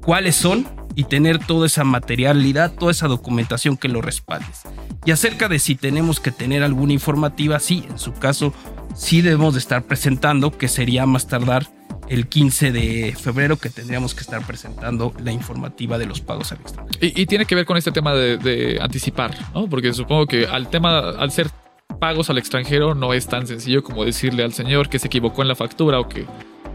[0.00, 4.62] ¿Cuáles son y tener toda esa materialidad, toda esa documentación que lo respaldes.
[5.04, 8.54] Y acerca de si tenemos que tener alguna informativa, sí, en su caso,
[8.96, 11.66] sí debemos de estar presentando, que sería más tardar
[12.08, 16.60] el 15 de febrero que tendríamos que estar presentando la informativa de los pagos al
[16.62, 16.98] extranjero.
[17.02, 19.68] Y, tiene que ver con este tema de, de anticipar, ¿no?
[19.68, 21.50] Porque supongo que al tema, al ser
[21.98, 25.48] pagos al extranjero, no es tan sencillo como decirle al señor que se equivocó en
[25.48, 26.26] la factura o que,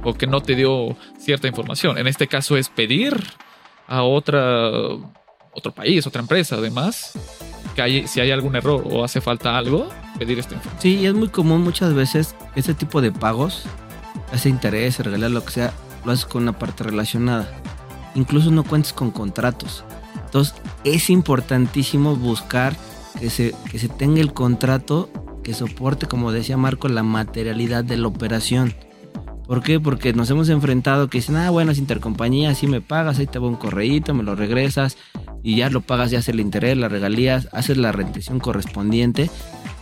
[0.04, 1.98] o que no te dio cierta información.
[1.98, 3.16] En este caso es pedir
[3.88, 4.70] a otra,
[5.54, 7.14] otro país, otra empresa, además,
[7.76, 10.82] que hay, si hay algún error o hace falta algo, pedir esta información.
[10.82, 13.66] Sí, es muy común muchas veces este tipo de pagos,
[14.32, 15.74] ese interés, regalar lo que sea,
[16.06, 17.48] lo haces con una parte relacionada.
[18.16, 19.84] Incluso no cuentes con contratos.
[20.26, 22.76] Entonces, es importantísimo buscar
[23.19, 25.10] que se, que se tenga el contrato
[25.43, 28.73] que soporte, como decía Marco, la materialidad de la operación.
[29.45, 29.80] ¿Por qué?
[29.80, 33.39] Porque nos hemos enfrentado que dicen, ah, bueno, es intercompañía, así me pagas, ahí te
[33.39, 34.97] va un correíto, me lo regresas
[35.43, 39.30] y ya lo pagas, ya hace el interés, las regalías, haces la retención correspondiente,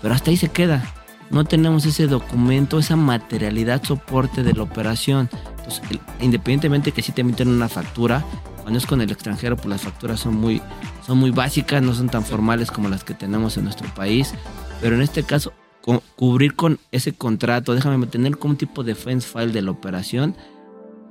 [0.02, 0.84] pero hasta ahí se queda.
[1.30, 5.30] No tenemos ese documento, esa materialidad soporte de la operación.
[5.60, 5.82] Entonces,
[6.20, 8.26] independientemente que sí te emiten una factura,
[8.62, 10.62] cuando es con el extranjero, pues las facturas son muy,
[11.06, 14.34] son muy básicas, no son tan formales como las que tenemos en nuestro país.
[14.82, 18.95] Pero en este caso, cu- cubrir con ese contrato, déjame tener como un tipo de
[18.95, 20.36] fence file de la operación,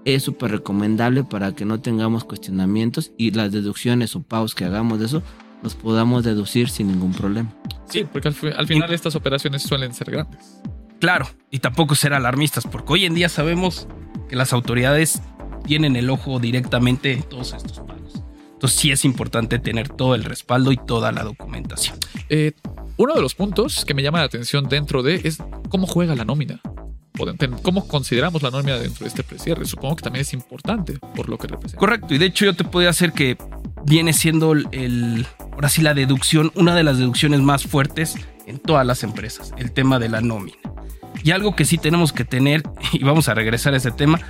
[0.05, 4.99] es súper recomendable para que no tengamos cuestionamientos y las deducciones o pagos que hagamos
[4.99, 5.23] de eso
[5.63, 7.53] los podamos deducir sin ningún problema.
[7.87, 10.63] Sí, porque al final estas operaciones suelen ser grandes.
[11.01, 13.87] Claro, y tampoco ser alarmistas, porque hoy en día sabemos
[14.29, 15.21] que las autoridades
[15.67, 18.23] tienen el ojo directamente en todos estos pagos.
[18.53, 21.97] Entonces sí es importante tener todo el respaldo y toda la documentación.
[22.29, 22.53] Eh,
[22.97, 25.39] uno de los puntos que me llama la atención dentro de es
[25.71, 26.61] cómo juega la nómina.
[27.63, 29.67] ¿Cómo consideramos la nómina dentro de este precierre?
[29.67, 31.79] Supongo que también es importante por lo que representa.
[31.79, 33.37] Correcto, y de hecho yo te podría hacer que
[33.85, 38.15] viene siendo el- ahora sí la deducción, una de las deducciones más fuertes
[38.47, 40.57] en todas las empresas, el tema de la nómina.
[41.23, 44.21] Y algo que sí tenemos que tener, y vamos a regresar a ese tema,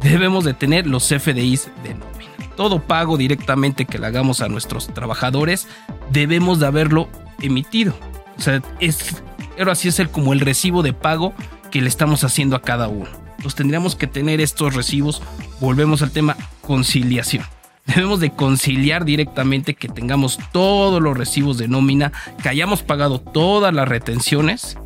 [0.00, 2.30] debemos de tener los FDIs de nómina.
[2.56, 5.66] Todo pago directamente que le hagamos a nuestros trabajadores,
[6.10, 7.08] debemos de haberlo
[7.40, 7.94] emitido.
[8.38, 9.22] O sea, es,
[9.58, 11.34] ahora sí es el, como el recibo de pago
[11.70, 13.08] que le estamos haciendo a cada uno.
[13.30, 15.22] Entonces tendríamos que tener estos recibos,
[15.60, 17.44] volvemos al tema conciliación.
[17.86, 23.74] Debemos de conciliar directamente que tengamos todos los recibos de nómina, que hayamos pagado todas
[23.74, 24.78] las retenciones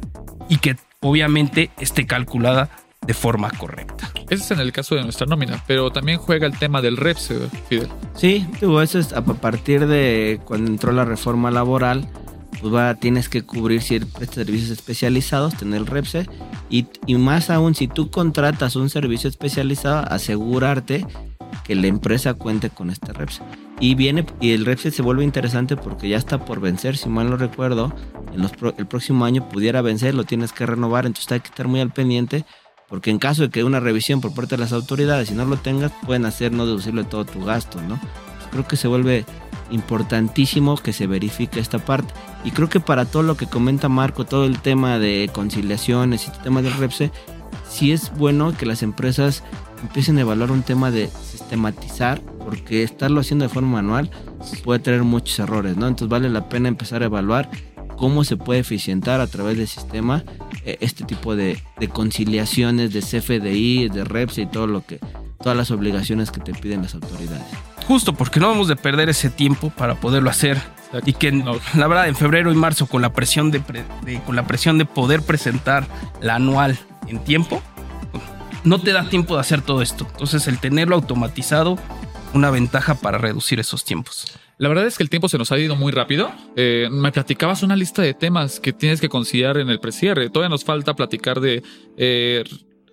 [0.48, 2.70] y que obviamente esté calculada
[3.08, 4.12] de forma correcta.
[4.28, 7.48] Ese es en el caso de nuestra nómina, pero también juega el tema del REPSE,
[7.66, 7.88] Fidel.
[8.14, 12.06] Sí, digo, eso es a partir de cuando entró la reforma laboral,
[12.60, 16.28] pues va, tienes que cubrir si prestas servicios especializados, tener el REPSE,
[16.68, 21.06] y, y más aún si tú contratas un servicio especializado, asegurarte
[21.64, 23.42] que la empresa cuente con este REPSE.
[23.80, 27.30] Y viene, y el REPSE se vuelve interesante porque ya está por vencer, si mal
[27.30, 27.94] no recuerdo,
[28.34, 31.48] en los pro- el próximo año pudiera vencer, lo tienes que renovar, entonces hay que
[31.48, 32.44] estar muy al pendiente
[32.88, 35.56] porque en caso de que una revisión por parte de las autoridades, si no lo
[35.56, 37.98] tengas, pueden hacer no deducible todo tu gasto, ¿no?
[37.98, 39.24] Pues creo que se vuelve
[39.70, 42.14] importantísimo que se verifique esta parte.
[42.44, 46.30] Y creo que para todo lo que comenta Marco, todo el tema de conciliaciones y
[46.30, 47.10] el tema del REPSE,
[47.68, 49.44] sí es bueno que las empresas
[49.82, 54.10] empiecen a evaluar un tema de sistematizar, porque estarlo haciendo de forma manual
[54.64, 55.86] puede tener muchos errores, ¿no?
[55.86, 57.50] Entonces vale la pena empezar a evaluar
[57.98, 60.24] cómo se puede eficientar a través del sistema
[60.64, 65.00] eh, este tipo de, de conciliaciones de CFDI, de REPS y todo lo que,
[65.42, 67.44] todas las obligaciones que te piden las autoridades.
[67.86, 70.60] Justo porque no vamos de perder ese tiempo para poderlo hacer.
[71.04, 71.56] Y que No.
[71.74, 74.78] la verdad en febrero y marzo con la presión de, pre- de- con la presión
[74.78, 75.86] de poder presentar
[76.22, 77.62] la anual en tiempo,
[78.64, 80.06] no te da tiempo de hacer todo esto.
[80.12, 81.78] Entonces el tenerlo automatizado,
[82.34, 84.26] una ventaja para reducir esos tiempos.
[84.58, 86.32] La verdad es que el tiempo se nos ha ido muy rápido.
[86.56, 90.30] Eh, me platicabas una lista de temas que tienes que considerar en el precierre.
[90.30, 91.62] Todavía nos falta platicar de
[91.96, 92.42] eh,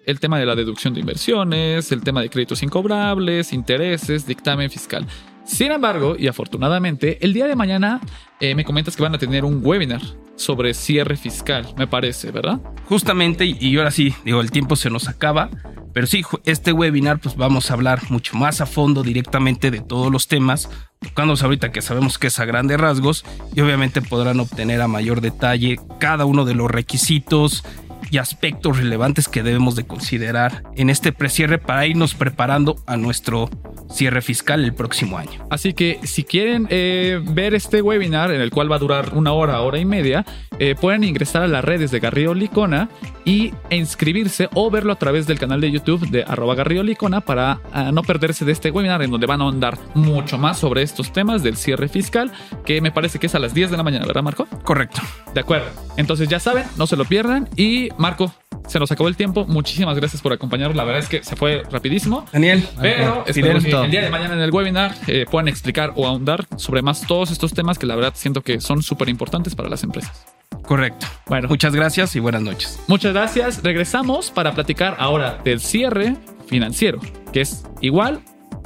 [0.06, 5.08] el tema de la deducción de inversiones, el tema de créditos incobrables, intereses, dictamen fiscal.
[5.46, 8.02] Sin embargo, y afortunadamente, el día de mañana
[8.40, 10.02] eh, me comentas que van a tener un webinar
[10.36, 12.60] sobre cierre fiscal, me parece, ¿verdad?
[12.86, 15.50] Justamente, y ahora sí, digo, el tiempo se nos acaba,
[15.94, 20.12] pero sí, este webinar pues vamos a hablar mucho más a fondo directamente de todos
[20.12, 23.24] los temas, tocándonos ahorita que sabemos que es a grandes rasgos,
[23.56, 27.64] y obviamente podrán obtener a mayor detalle cada uno de los requisitos
[28.12, 33.50] y aspectos relevantes que debemos de considerar en este precierre para irnos preparando a nuestro
[33.90, 35.46] cierre fiscal el próximo año.
[35.50, 39.32] Así que si quieren eh, ver este webinar, en el cual va a durar una
[39.32, 40.26] hora, hora y media,
[40.60, 42.90] eh, pueden ingresar a las redes de Garrido Licona
[43.26, 47.60] y inscribirse o verlo a través del canal de YouTube de arroba Garrido Licona para
[47.74, 51.12] ah, no perderse de este webinar en donde van a ahondar mucho más sobre estos
[51.12, 52.32] temas del cierre fiscal,
[52.66, 54.48] que me parece que es a las 10 de la mañana, ¿verdad, Marco?
[54.64, 55.02] Correcto.
[55.34, 55.68] De acuerdo.
[55.98, 57.50] Entonces ya saben, no se lo pierdan.
[57.56, 58.34] Y Marco,
[58.68, 59.46] se nos acabó el tiempo.
[59.46, 60.76] Muchísimas gracias por acompañarnos.
[60.76, 62.26] La verdad es que se fue rapidísimo.
[62.32, 66.08] Daniel, Pero espero que el día de mañana en el webinar eh, puedan explicar o
[66.08, 69.70] ahondar sobre más todos estos temas que la verdad siento que son súper importantes para
[69.70, 70.26] las empresas.
[70.64, 71.06] Correcto.
[71.28, 72.80] Bueno, Muchas gracias y buenas noches.
[72.88, 73.62] muchas gracias.
[73.64, 76.16] Regresamos para platicar ahora del cierre
[76.48, 77.00] financiero,
[77.32, 78.22] que es igual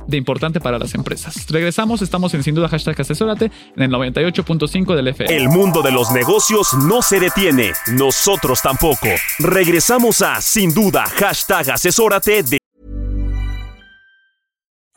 [0.09, 1.45] de importante para las empresas.
[1.49, 5.35] Regresamos, estamos en Sin Duda Hashtag Asesórate en el 98.5 del FM.
[5.35, 9.07] El mundo de los negocios no se detiene, nosotros tampoco.
[9.39, 12.59] Regresamos a Sin Duda, hashtag asesórate de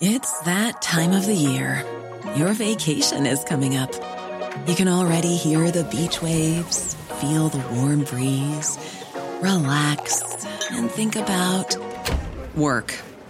[0.00, 1.84] It's that time of the year.
[2.36, 3.92] Your vacation is coming up.
[4.66, 8.78] You can already hear the beach waves, feel the warm breeze,
[9.40, 10.22] relax,
[10.72, 11.76] and think about
[12.56, 12.94] work.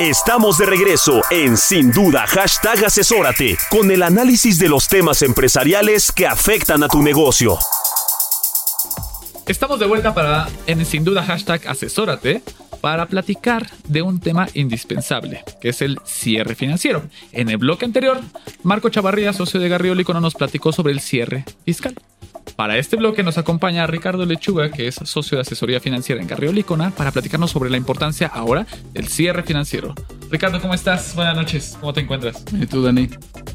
[0.00, 6.10] estamos de regreso en Sin Duda, hashtag asesórate, con el análisis de los temas empresariales
[6.10, 7.58] que afectan a tu negocio.
[9.46, 12.42] Estamos de vuelta para, en sin duda, hashtag asesórate,
[12.80, 17.02] para platicar de un tema indispensable, que es el cierre financiero.
[17.32, 18.20] En el bloque anterior,
[18.62, 21.94] Marco Chavarría, socio de Garrido Licono, nos platicó sobre el cierre fiscal.
[22.56, 26.52] Para este bloque nos acompaña Ricardo Lechuga, que es socio de asesoría financiera en Garrido
[26.52, 29.94] Licona, para platicarnos sobre la importancia ahora del cierre financiero.
[30.30, 31.14] Ricardo, ¿cómo estás?
[31.14, 32.44] Buenas noches, ¿cómo te encuentras?
[32.52, 33.08] ¿Y tú, Dani?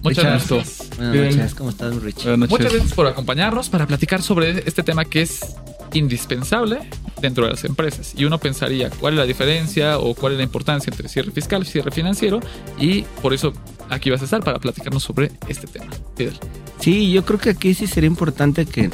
[0.04, 0.90] Muchas Richard, gracias.
[0.98, 1.38] Buenas Bien.
[1.38, 2.24] noches, ¿cómo estás, Rich?
[2.24, 2.52] Buenas noches.
[2.52, 5.56] Muchas gracias por acompañarnos para platicar sobre este tema que es
[5.94, 6.80] indispensable
[7.22, 8.14] dentro de las empresas.
[8.16, 11.64] Y uno pensaría cuál es la diferencia o cuál es la importancia entre cierre fiscal
[11.64, 12.40] y cierre financiero.
[12.80, 13.54] Y por eso
[13.90, 15.88] aquí vas a estar para platicarnos sobre este tema.
[16.16, 16.38] Fidel.
[16.80, 18.90] Sí, yo creo que aquí sí sería importante que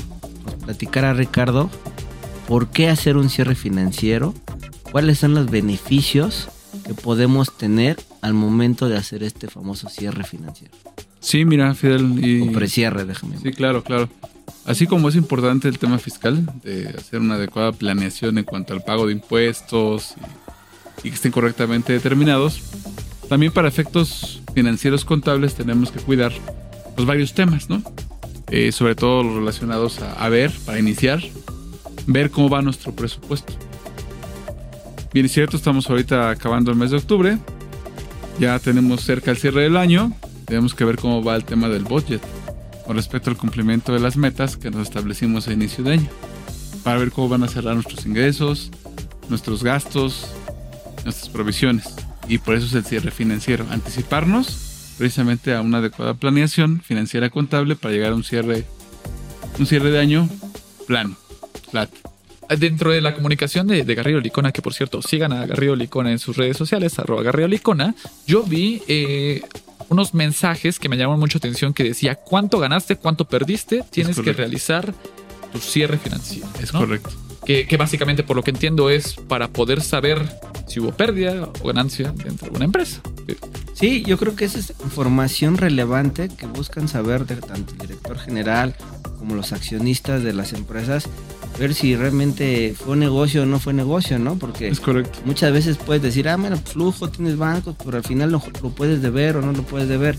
[0.45, 1.69] nos platicara Ricardo
[2.47, 4.33] por qué hacer un cierre financiero,
[4.91, 6.49] cuáles son los beneficios
[6.85, 10.73] que podemos tener al momento de hacer este famoso cierre financiero.
[11.19, 12.23] Sí, mira, Fidel.
[12.23, 12.41] Y...
[12.41, 13.37] O precierre, déjame.
[13.39, 14.09] Sí, claro, claro.
[14.65, 18.83] Así como es importante el tema fiscal, de hacer una adecuada planeación en cuanto al
[18.83, 20.15] pago de impuestos
[21.03, 22.61] y, que estén correctamente determinados,
[23.29, 26.31] también para efectos financieros contables tenemos que cuidar
[26.97, 27.83] los varios temas, ¿no?
[28.49, 31.21] Eh, sobre todo los relacionados a, a ver, para iniciar,
[32.07, 33.53] ver cómo va nuestro presupuesto.
[35.13, 37.37] Bien, es cierto, estamos ahorita acabando el mes de octubre,
[38.39, 40.11] ya tenemos cerca el cierre del año,
[40.45, 42.21] tenemos que ver cómo va el tema del budget
[42.85, 46.09] con respecto al cumplimiento de las metas que nos establecimos a inicio de año,
[46.83, 48.71] para ver cómo van a cerrar nuestros ingresos,
[49.29, 50.27] nuestros gastos,
[51.03, 51.95] nuestras provisiones.
[52.27, 57.75] Y por eso es el cierre financiero, anticiparnos precisamente a una adecuada planeación financiera contable
[57.75, 58.65] para llegar a un cierre,
[59.59, 60.29] un cierre de año
[60.87, 61.15] plano,
[61.69, 61.89] flat.
[62.59, 66.11] Dentro de la comunicación de, de Garrido Licona, que por cierto, sigan a Garrido Licona
[66.11, 67.95] en sus redes sociales, arroba Garrido Licona,
[68.27, 69.41] yo vi eh,
[69.89, 74.33] unos mensajes que me llamaron mucho atención que decía cuánto ganaste, cuánto perdiste, tienes que
[74.33, 74.93] realizar
[75.51, 76.47] tu cierre financiero.
[76.61, 76.79] Es ¿no?
[76.79, 77.11] correcto.
[77.45, 80.19] Que, que básicamente, por lo que entiendo, es para poder saber
[80.67, 83.01] si hubo pérdida o ganancia dentro de una empresa.
[83.73, 88.17] Sí, yo creo que esa es información relevante que buscan saber de tanto el director
[88.17, 88.75] general
[89.19, 91.07] como los accionistas de las empresas,
[91.57, 94.35] ver si realmente fue negocio o no fue negocio, ¿no?
[94.37, 95.19] Porque Es correcto.
[95.25, 99.01] muchas veces puedes decir, ah, mira, flujo, tienes bancos, pero al final lo, lo puedes
[99.01, 100.17] deber o no lo puedes deber.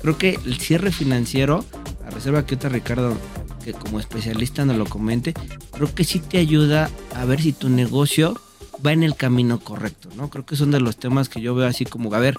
[0.00, 1.64] Creo que el cierre financiero,
[2.06, 3.16] a reserva que ahorita Ricardo,
[3.64, 5.34] que como especialista nos lo comente,
[5.72, 8.40] creo que sí te ayuda a ver si tu negocio
[8.84, 10.30] va en el camino correcto, ¿no?
[10.30, 12.36] Creo que son de los temas que yo veo así como, a ver,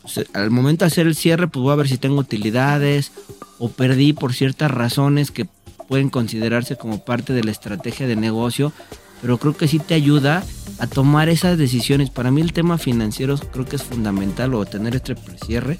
[0.00, 3.12] pues, al momento de hacer el cierre, pues voy a ver si tengo utilidades
[3.58, 5.46] o perdí por ciertas razones que
[5.88, 8.72] pueden considerarse como parte de la estrategia de negocio,
[9.20, 10.44] pero creo que sí te ayuda
[10.78, 12.10] a tomar esas decisiones.
[12.10, 15.14] Para mí el tema financiero creo que es fundamental o tener este
[15.44, 15.78] cierre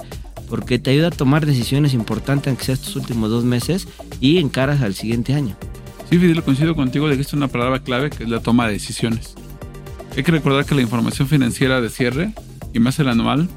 [0.49, 3.89] porque te ayuda a tomar decisiones importantes, aunque sea estos últimos dos meses,
[4.21, 5.57] y encaras al siguiente año.
[6.11, 8.75] Sí, Fidel, coincido contigo de que es una palabra clave que es la toma de
[8.75, 9.35] decisiones.
[10.15, 12.35] Hay que recordar que la información financiera de cierre,
[12.75, 13.49] y más el anual,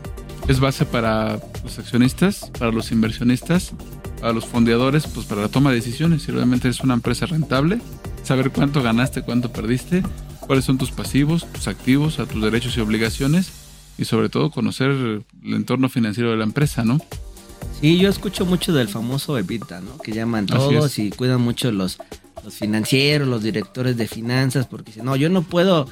[0.48, 3.74] es base para los accionistas, para los inversionistas,
[4.26, 6.24] para los fondeadores, pues para la toma de decisiones.
[6.24, 7.80] Si realmente es una empresa rentable,
[8.24, 10.02] saber cuánto ganaste, cuánto perdiste,
[10.40, 13.52] cuáles son tus pasivos, tus activos, a tus derechos y obligaciones,
[14.00, 17.00] y sobre todo conocer el entorno financiero de la empresa, ¿no?
[17.80, 20.00] Sí, yo escucho mucho del famoso EBITDA, ¿no?
[20.00, 22.00] Que llaman todos y cuidan mucho los,
[22.44, 25.88] los financieros, los directores de finanzas, porque dicen, no, yo no puedo,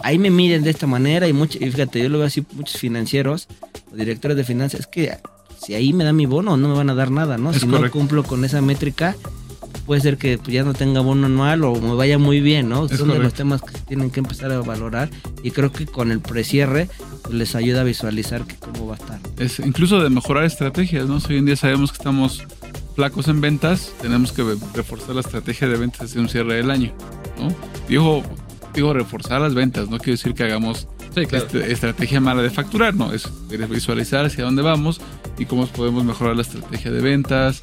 [0.00, 2.78] ahí me miden de esta manera y, mucho, y fíjate, yo lo veo así, muchos
[2.78, 3.48] financieros
[3.90, 5.16] o directores de finanzas, es que
[5.60, 7.52] si ahí me da mi bono, no me van a dar nada, ¿no?
[7.52, 9.16] si no cumplo con esa métrica,
[9.86, 12.88] puede ser que pues, ya no tenga bono anual o me vaya muy bien, ¿no?
[12.88, 15.10] Son de los temas que tienen que empezar a valorar
[15.42, 16.88] y creo que con el precierre
[17.22, 19.18] pues, les ayuda a visualizar que cómo va a estar.
[19.38, 21.20] Es incluso de mejorar estrategias, ¿no?
[21.20, 22.42] Si hoy en día sabemos que estamos
[22.96, 24.44] flacos en ventas, tenemos que
[24.74, 26.92] reforzar la estrategia de ventas hacia un cierre del año,
[27.38, 27.48] ¿no?
[27.88, 28.22] Digo,
[28.74, 33.12] digo reforzar las ventas, no quiero decir que hagamos este, estrategia mala de facturar, no,
[33.12, 33.28] es
[33.70, 35.00] visualizar hacia dónde vamos
[35.38, 37.62] y cómo podemos mejorar la estrategia de ventas,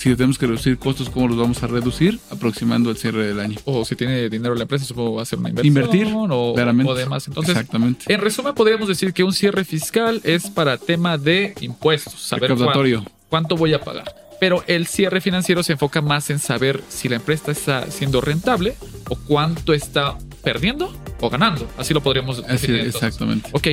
[0.00, 2.18] si tenemos que reducir costos, ¿cómo los vamos a reducir?
[2.30, 3.58] Aproximando el cierre del año.
[3.66, 5.76] O si tiene dinero la empresa, supongo va a ser una inversión.
[5.76, 6.90] Invertir, o, claramente.
[6.90, 7.28] o demás.
[7.28, 8.10] Entonces, Exactamente.
[8.10, 13.04] En resumen, podríamos decir que un cierre fiscal es para tema de impuestos, saber cuánto,
[13.28, 14.14] cuánto voy a pagar.
[14.40, 18.76] Pero el cierre financiero se enfoca más en saber si la empresa está siendo rentable
[19.10, 21.68] o cuánto está perdiendo o ganando.
[21.76, 22.74] Así lo podríamos decir.
[22.76, 23.50] exactamente.
[23.52, 23.66] Ok.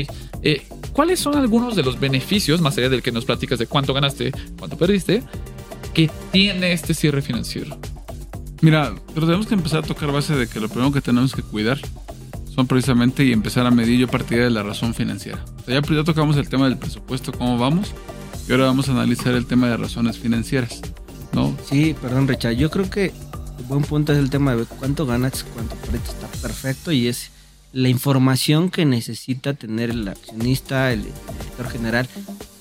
[0.44, 3.94] Eh, ¿Cuáles son algunos de los beneficios, más allá del que nos platicas de cuánto
[3.94, 5.22] ganaste, cuánto perdiste,
[5.94, 7.78] que tiene este cierre financiero?
[8.62, 11.44] Mira, pero tenemos que empezar a tocar base de que lo primero que tenemos que
[11.44, 11.78] cuidar
[12.50, 15.46] son precisamente y empezar a medir yo partida de la razón financiera.
[15.68, 17.94] ya, ya tocamos el tema del presupuesto, cómo vamos,
[18.50, 20.82] y ahora vamos a analizar el tema de razones financieras,
[21.32, 21.56] ¿no?
[21.70, 23.14] Sí, perdón, Richard, yo creo que
[23.60, 27.37] el buen punto es el tema de cuánto ganas, cuánto precio está perfecto y es
[27.74, 32.08] la información que necesita tener el accionista, el director general,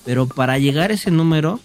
[0.05, 1.59] pero para llegar a ese número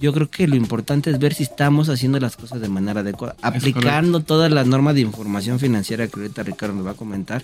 [0.00, 3.36] yo creo que lo importante es ver si estamos haciendo las cosas de manera adecuada,
[3.42, 7.42] aplicando todas las normas de información financiera que ahorita Ricardo nos va a comentar,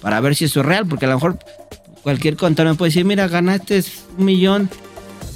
[0.00, 1.38] para ver si eso es real, porque a lo mejor
[2.02, 3.84] cualquier contador me puede decir, mira, ganaste
[4.16, 4.70] un millón,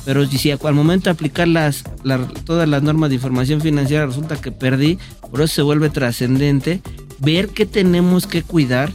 [0.06, 1.84] pero si al momento de aplicar las,
[2.46, 4.98] todas las normas de información financiera resulta que perdí,
[5.30, 6.80] por eso se vuelve trascendente
[7.18, 8.92] ver qué tenemos que cuidar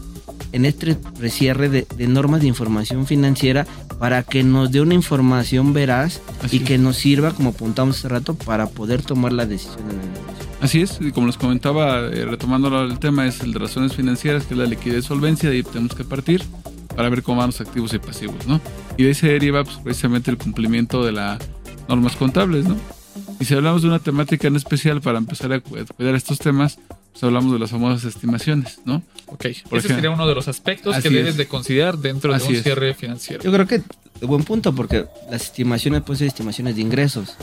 [0.52, 3.66] en este precierre de, normas de información financiera
[4.00, 8.36] para que nos dé una información veraz y que nos sirva, como apuntamos hace rato,
[8.36, 10.48] para poder tomar la decisión en el negocio.
[10.62, 14.46] Así es, y como les comentaba, eh, retomando el tema, es el de razones financieras,
[14.46, 16.44] que es la liquidez solvencia, de ahí tenemos que partir
[16.96, 18.60] para ver cómo van los activos y pasivos, ¿no?
[18.98, 21.40] Y de ahí se deriva pues, precisamente el cumplimiento de las
[21.88, 22.76] normas contables, ¿no?
[23.40, 26.80] Y si hablamos de una temática en especial para empezar a cuidar estos temas,
[27.18, 29.02] pues hablamos de las famosas estimaciones, ¿no?
[29.26, 32.94] Ok, ese sería uno de los aspectos que debes de considerar dentro de un cierre
[32.94, 33.42] financiero.
[33.42, 33.82] Yo creo que
[34.22, 37.36] buen punto porque las estimaciones pueden ser estimaciones de ingresos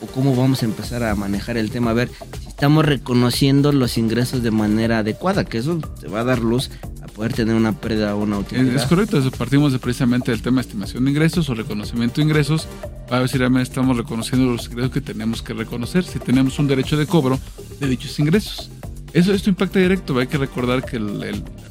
[0.00, 2.08] o, cómo vamos a empezar a manejar el tema, a ver
[2.40, 6.70] si estamos reconociendo los ingresos de manera adecuada, que eso te va a dar luz
[7.02, 8.76] a poder tener una pérdida o una utilidad.
[8.76, 12.68] Es, correcto, partimos de precisamente del tema de estimación de ingresos o reconocimiento de ingresos,
[13.08, 16.68] para ver si realmente estamos reconociendo los ingresos que tenemos que reconocer, si tenemos un
[16.68, 17.40] derecho de cobro
[17.80, 18.70] de dichos ingresos.
[19.12, 21.26] Eso, esto impacta directo, hay que recordar que el, la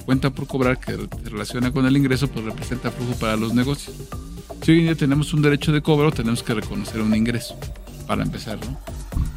[0.06, 3.95] cuenta por cobrar que se relaciona con el ingreso pues representa flujo para los negocios.
[4.62, 7.58] Si hoy en día tenemos un derecho de cobro, tenemos que reconocer un ingreso
[8.08, 8.78] para empezar, ¿no?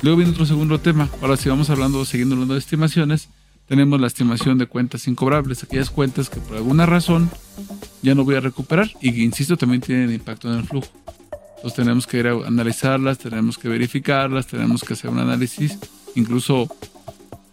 [0.03, 1.09] Luego viene otro segundo tema.
[1.21, 3.29] Ahora si vamos hablando, siguiendo hablando de estimaciones,
[3.69, 7.31] tenemos la estimación de cuentas incobrables, aquellas cuentas que por alguna razón
[8.03, 10.89] ya no voy a recuperar y que, insisto, también tienen impacto en el flujo.
[11.57, 15.79] Entonces tenemos que ir a analizarlas, tenemos que verificarlas, tenemos que hacer un análisis
[16.15, 16.69] incluso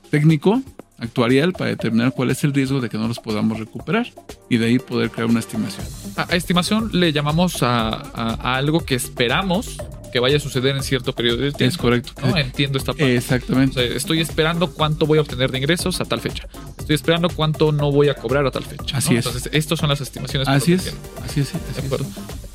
[0.10, 0.62] técnico,
[0.98, 4.08] actuarial, para determinar cuál es el riesgo de que no los podamos recuperar
[4.50, 5.86] y de ahí poder crear una estimación.
[6.18, 9.78] A, estimación le llamamos a, a algo que esperamos
[10.12, 11.74] que vaya a suceder en cierto periodo de tiempo.
[11.74, 12.14] Es correcto.
[12.22, 12.36] ¿no?
[12.38, 13.16] Entiendo esta parte.
[13.16, 13.96] Exactamente.
[13.96, 16.48] estoy esperando cuánto voy a obtener de ingresos a tal fecha.
[16.78, 18.98] Estoy esperando cuánto no voy a cobrar a tal fecha.
[18.98, 19.26] Así es.
[19.26, 20.48] Entonces, estas son las estimaciones.
[20.48, 20.94] Así es.
[21.24, 21.54] Así es.
[21.54, 22.06] de acuerdo.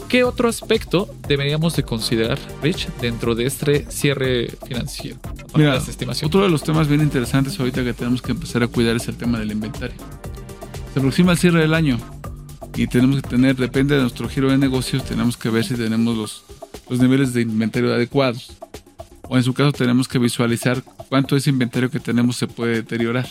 [0.08, 5.18] ¿Qué otro aspecto deberíamos de considerar, Rich, dentro de este cierre financiero?
[5.56, 5.80] Mira,
[6.24, 9.16] otro de los temas bien interesantes ahorita que tenemos que empezar a cuidar es el
[9.16, 9.96] tema del inventario.
[10.92, 11.98] Se aproxima el cierre del año
[12.76, 16.16] y tenemos que tener, depende de nuestro giro de negocios, tenemos que ver si tenemos
[16.16, 16.44] los
[16.88, 18.52] los niveles de inventario adecuados.
[19.22, 23.26] O en su caso tenemos que visualizar cuánto ese inventario que tenemos se puede deteriorar.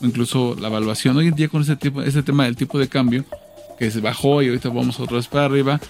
[0.00, 1.16] O incluso la evaluación.
[1.16, 3.24] Hoy en día con ese, tipo, ese tema del tipo de cambio,
[3.78, 5.80] que se bajó y ahorita vamos otra vez para arriba,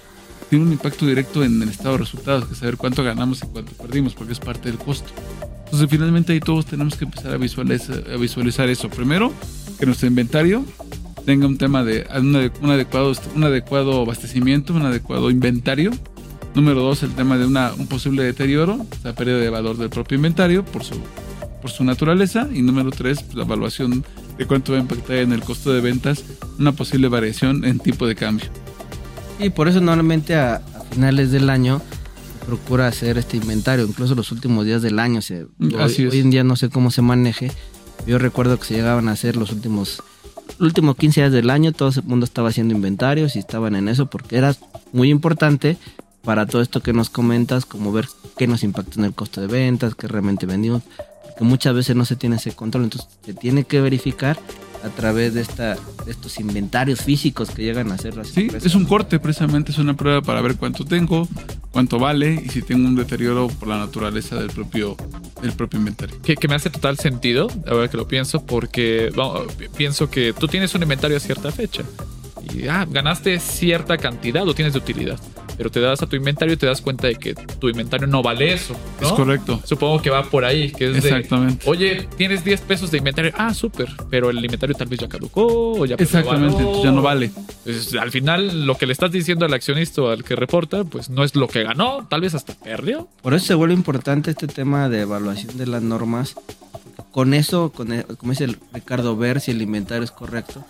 [0.48, 3.46] tiene un impacto directo en el estado de resultados, que es saber cuánto ganamos y
[3.46, 5.10] cuánto perdimos, porque es parte del costo.
[5.72, 8.90] Entonces finalmente ahí todos tenemos que empezar a visualizar, eso.
[8.90, 9.32] Primero,
[9.80, 10.66] que nuestro inventario
[11.24, 15.90] tenga un tema de un, adecuado, un adecuado abastecimiento, un adecuado inventario.
[16.54, 20.16] Número dos, el tema de una, un posible deterioro, la pérdida de valor del propio
[20.16, 20.96] inventario por su,
[21.62, 22.50] por su naturaleza.
[22.52, 24.04] Y número tres, pues, la evaluación
[24.36, 26.22] de cuánto va a impactar en el costo de ventas
[26.58, 28.48] una posible variación en tipo de cambio.
[29.38, 30.60] Y por eso normalmente a,
[30.90, 31.80] finales del año
[32.46, 35.22] procura hacer este inventario, incluso los últimos días del año.
[35.22, 35.46] Se,
[35.78, 36.12] Así hoy, es.
[36.14, 37.50] hoy en día no sé cómo se maneje.
[38.06, 40.02] Yo recuerdo que se llegaban a hacer los últimos
[40.58, 43.88] los últimos 15 días del año, todo el mundo estaba haciendo inventarios y estaban en
[43.88, 44.54] eso porque era
[44.92, 45.76] muy importante
[46.22, 49.46] para todo esto que nos comentas, como ver qué nos impacta en el costo de
[49.46, 50.82] ventas, qué realmente vendimos,
[51.26, 54.38] porque muchas veces no se tiene ese control, entonces se tiene que verificar
[54.84, 58.66] a través de, esta, de estos inventarios físicos que llegan a hacer las Sí, empresas.
[58.66, 61.28] es un corte, precisamente es una prueba para ver cuánto tengo,
[61.70, 64.96] cuánto vale y si tengo un deterioro por la naturaleza del propio,
[65.40, 66.20] del propio inventario.
[66.22, 69.12] Que, que me hace total sentido, ahora que lo pienso, porque
[69.76, 71.82] pienso que tú tienes un inventario a cierta fecha
[72.52, 75.18] y ah, ganaste cierta cantidad o tienes de utilidad,
[75.56, 78.22] pero te das a tu inventario y te das cuenta de que tu inventario no
[78.22, 78.74] vale eso.
[79.00, 79.06] ¿no?
[79.06, 79.60] Es correcto.
[79.64, 81.64] Supongo que va por ahí, que es Exactamente.
[81.64, 85.08] de, oye, tienes 10 pesos de inventario, ah, súper, pero el inventario tal vez ya
[85.08, 87.30] caducó o ya Exactamente, ya no vale.
[87.64, 91.10] Pues, al final, lo que le estás diciendo al accionista o al que reporta, pues
[91.10, 93.08] no es lo que ganó, tal vez hasta perdió.
[93.22, 96.34] Por eso se vuelve importante este tema de evaluación de las normas.
[97.10, 100.64] Con eso, con el- como dice el Ricardo, ver si el inventario es correcto,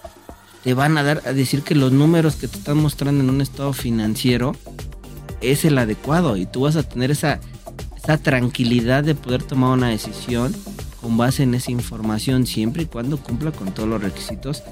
[0.62, 3.40] te van a dar a decir que los números que te están mostrando en un
[3.40, 4.54] estado financiero
[5.40, 7.40] es el adecuado y tú vas a tener esa,
[7.96, 10.54] esa tranquilidad de poder tomar una decisión
[11.00, 14.62] con base en esa información siempre y cuando cumpla con todos los requisitos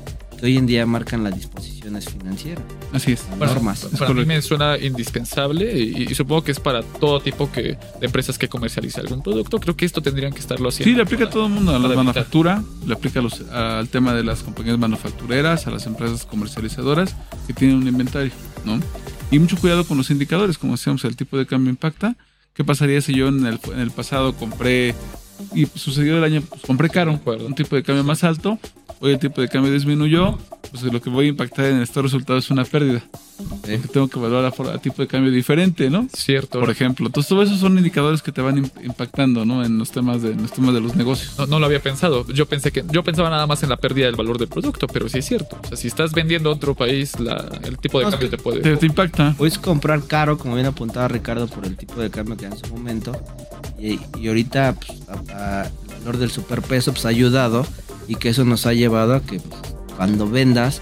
[0.41, 2.65] que hoy en día marcan las disposiciones financieras.
[2.93, 3.25] Así es.
[3.39, 3.85] Bueno, normas.
[3.85, 7.63] Es para mí me suena indispensable y, y supongo que es para todo tipo que,
[7.63, 9.61] de empresas que comercializan algún producto.
[9.61, 10.91] Creo que esto tendrían que estarlo haciendo.
[10.91, 13.41] Sí, le aplica a todo el mundo, a la Para manufactura, le aplica a los-
[13.51, 17.15] al tema de las compañías manufactureras, a las empresas comercializadoras
[17.47, 18.33] que tienen un inventario,
[18.65, 18.81] ¿no?
[19.31, 22.17] Y mucho cuidado con los indicadores, como decíamos, el tipo de cambio impacta.
[22.55, 24.95] ¿Qué pasaría si yo en el, en el pasado compré
[25.55, 28.59] y sucedió el año, pues compré caro, un tipo de cambio más alto,
[29.01, 30.39] hoy el tipo de cambio disminuyó,
[30.71, 33.03] pues lo que voy a impactar en este resultado es una pérdida.
[33.49, 36.07] Porque tengo que evaluar a, for- a tipo de cambio diferente, ¿no?
[36.15, 36.61] Cierto.
[36.61, 37.07] Por ejemplo.
[37.07, 39.65] Entonces, todos esos son indicadores que te van im- impactando, ¿no?
[39.65, 41.39] En los temas de, en los temas de los negocios.
[41.39, 42.27] No, no lo había pensado.
[42.29, 45.09] Yo pensé que yo pensaba nada más en la pérdida del valor del producto, pero
[45.09, 45.59] sí es cierto.
[45.65, 48.37] O sea, si estás vendiendo a otro país, la- el tipo de No, cambio te
[48.37, 48.61] puede.
[48.61, 49.35] Te, te impacta.
[49.39, 52.67] Puedes comprar caro, como bien apuntaba Ricardo, por el tipo de cambio que en su
[52.67, 53.13] momento.
[53.81, 57.67] Y, y ahorita pues, a- a- el valor del superpeso pues, ha ayudado
[58.09, 59.61] y que eso nos ha llevado a que pues,
[59.97, 60.81] cuando vendas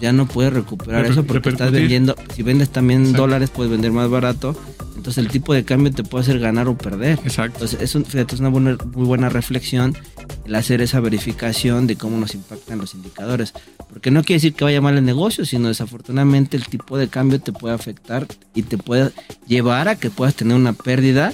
[0.00, 3.22] ya no puedes recuperar eso porque estás vendiendo, si vendes también Exacto.
[3.22, 4.54] dólares puedes vender más barato,
[4.94, 7.18] entonces el tipo de cambio te puede hacer ganar o perder.
[7.24, 7.64] Exacto.
[7.64, 9.96] Entonces es, un- es una buena- muy buena reflexión
[10.44, 13.54] el hacer esa verificación de cómo nos impactan los indicadores.
[13.88, 17.40] Porque no quiere decir que vaya mal el negocio, sino desafortunadamente el tipo de cambio
[17.40, 19.12] te puede afectar y te puede
[19.48, 21.32] llevar a que puedas tener una pérdida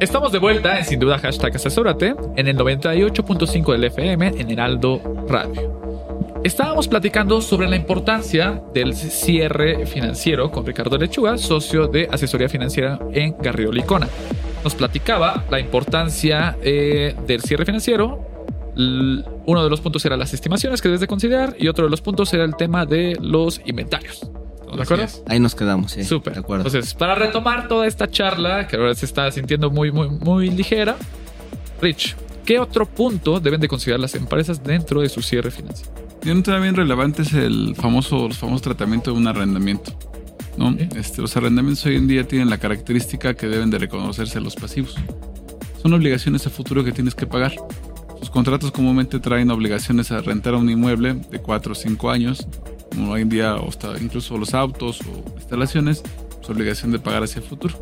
[0.00, 4.98] Estamos de vuelta en Sin Duda Hashtag Asesórate en el 98.5 del FM en Heraldo
[5.28, 5.78] Radio.
[6.42, 12.98] Estábamos platicando sobre la importancia del cierre financiero con Ricardo Lechuga, socio de asesoría financiera
[13.12, 14.08] en Garrido Licona.
[14.64, 18.26] Nos platicaba la importancia eh, del cierre financiero.
[19.44, 22.00] Uno de los puntos era las estimaciones que debes de considerar y otro de los
[22.00, 24.30] puntos era el tema de los inventarios.
[24.70, 25.24] ¿Estamos de acuerdo?
[25.26, 26.04] Ahí nos quedamos, sí.
[26.04, 26.34] Súper.
[26.34, 26.66] De acuerdo.
[26.66, 30.96] Entonces, para retomar toda esta charla, que ahora se está sintiendo muy, muy, muy ligera,
[31.80, 35.92] Rich, ¿qué otro punto deben de considerar las empresas dentro de su cierre financiero?
[36.22, 39.92] Y un tema bien relevante es el famoso, los famosos tratamientos de un arrendamiento.
[40.56, 40.76] ¿no?
[40.96, 44.96] Este, los arrendamientos hoy en día tienen la característica que deben de reconocerse los pasivos.
[45.82, 47.54] Son obligaciones a futuro que tienes que pagar.
[48.18, 52.46] Sus contratos comúnmente traen obligaciones a rentar un inmueble de 4 o 5 años,
[52.90, 56.02] como hoy en día o hasta incluso los autos o instalaciones,
[56.40, 57.74] su obligación de pagar hacia el futuro.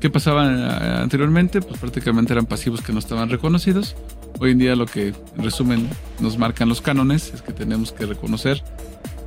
[0.00, 1.60] ¿Qué pasaba eh, anteriormente?
[1.60, 3.94] Pues prácticamente eran pasivos que no estaban reconocidos.
[4.40, 5.88] Hoy en día lo que en resumen
[6.18, 8.64] nos marcan los cánones es que tenemos que reconocer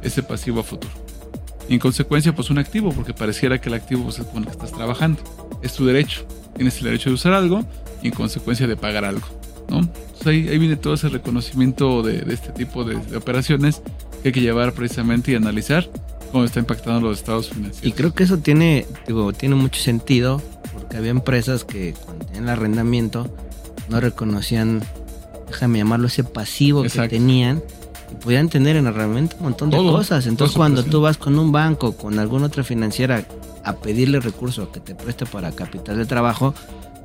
[0.01, 0.93] ese pasivo a futuro.
[1.69, 4.45] Y en consecuencia pues un activo, porque pareciera que el activo pues, es con el
[4.45, 5.21] que estás trabajando.
[5.61, 6.27] Es tu derecho.
[6.55, 7.65] Tienes el derecho de usar algo
[8.03, 9.27] y en consecuencia de pagar algo.
[9.69, 9.79] ¿no?
[9.79, 13.81] Entonces ahí, ahí viene todo ese reconocimiento de, de este tipo de, de operaciones
[14.25, 15.87] que hay que llevar precisamente y analizar
[16.31, 17.85] cómo está impactando los estados financieros.
[17.85, 20.41] Y creo que eso tiene, digo, tiene mucho sentido,
[20.73, 23.29] porque había empresas que cuando tenían el arrendamiento
[23.87, 24.81] no reconocían,
[25.45, 27.61] déjame llamarlo, ese pasivo que tenían
[28.11, 30.25] y podían tener en arrendamiento un montón de Todo, cosas.
[30.25, 33.23] Entonces cuando tú vas con un banco, con alguna otra financiera
[33.63, 36.55] a pedirle recursos que te preste para capital de trabajo,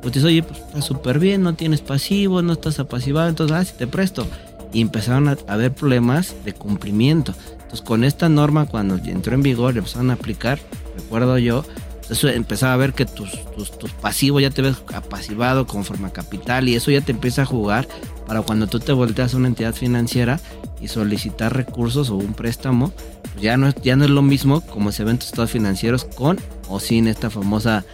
[0.00, 3.62] pues dices, oye, pues está súper bien, no tienes pasivo, no estás apasivado, entonces, ah,
[3.62, 4.26] sí te presto.
[4.72, 7.34] Y empezaron a haber problemas de cumplimiento.
[7.52, 10.58] Entonces, con esta norma, cuando entró en vigor, le empezaron a aplicar,
[10.96, 11.64] recuerdo yo,
[12.10, 16.12] eso empezaba a ver que tus, tus, tus pasivos ya te ves apasivado conforme a
[16.12, 17.86] capital y eso ya te empieza a jugar
[18.26, 20.40] para cuando tú te volteas a una entidad financiera
[20.80, 22.92] y solicitar recursos o un préstamo,
[23.22, 26.38] pues ya no, ya no es lo mismo como se ven tus estados financieros con
[26.68, 27.84] o sin esta famosa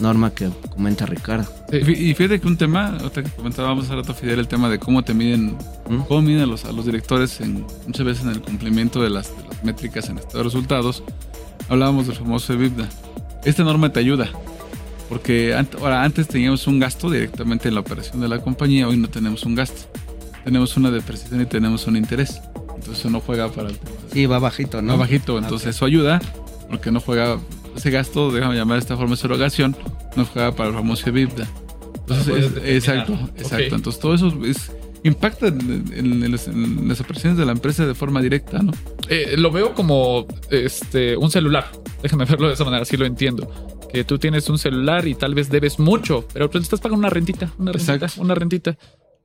[0.00, 1.50] norma que comenta Ricardo.
[1.72, 4.68] Y fí- Y fíjate que un tema, ahorita que comentábamos hace rato, Fidel, el tema
[4.68, 5.56] de cómo te miden,
[5.88, 6.00] ¿Mm?
[6.08, 9.34] cómo miden a los, a los directores en, muchas veces en el cumplimiento de las,
[9.36, 11.02] de las métricas en estado de resultados.
[11.68, 12.88] Hablábamos del famoso EBITDA.
[13.44, 14.28] Esta norma te ayuda,
[15.08, 19.08] porque ahora antes teníamos un gasto directamente en la operación de la compañía, hoy no
[19.08, 19.82] tenemos un gasto.
[20.44, 22.40] Tenemos una depreciación y tenemos un interés.
[22.76, 23.96] Entonces eso no juega para el tema.
[24.12, 24.92] Sí, va bajito, ¿no?
[24.92, 26.20] No bajito, entonces eso ayuda,
[26.70, 27.38] porque no juega
[27.76, 29.76] ese gasto, déjame llamar de esta forma de erogación,
[30.16, 31.46] no juega para el famoso EBITDA.
[32.00, 33.74] Entonces, es- exacto, exacto.
[33.76, 34.72] Entonces todo eso es,
[35.02, 38.72] impacta en, en- en las, en las operaciones de la empresa de forma directa, ¿no?
[39.08, 41.70] Eh, lo veo como este un celular.
[42.02, 43.50] Déjame verlo de esa manera, así lo entiendo.
[43.92, 47.10] Que tú tienes un celular y tal vez debes mucho, pero tú estás pagando una
[47.10, 48.20] rentita, una rentita, Exacto.
[48.22, 48.76] una rentita.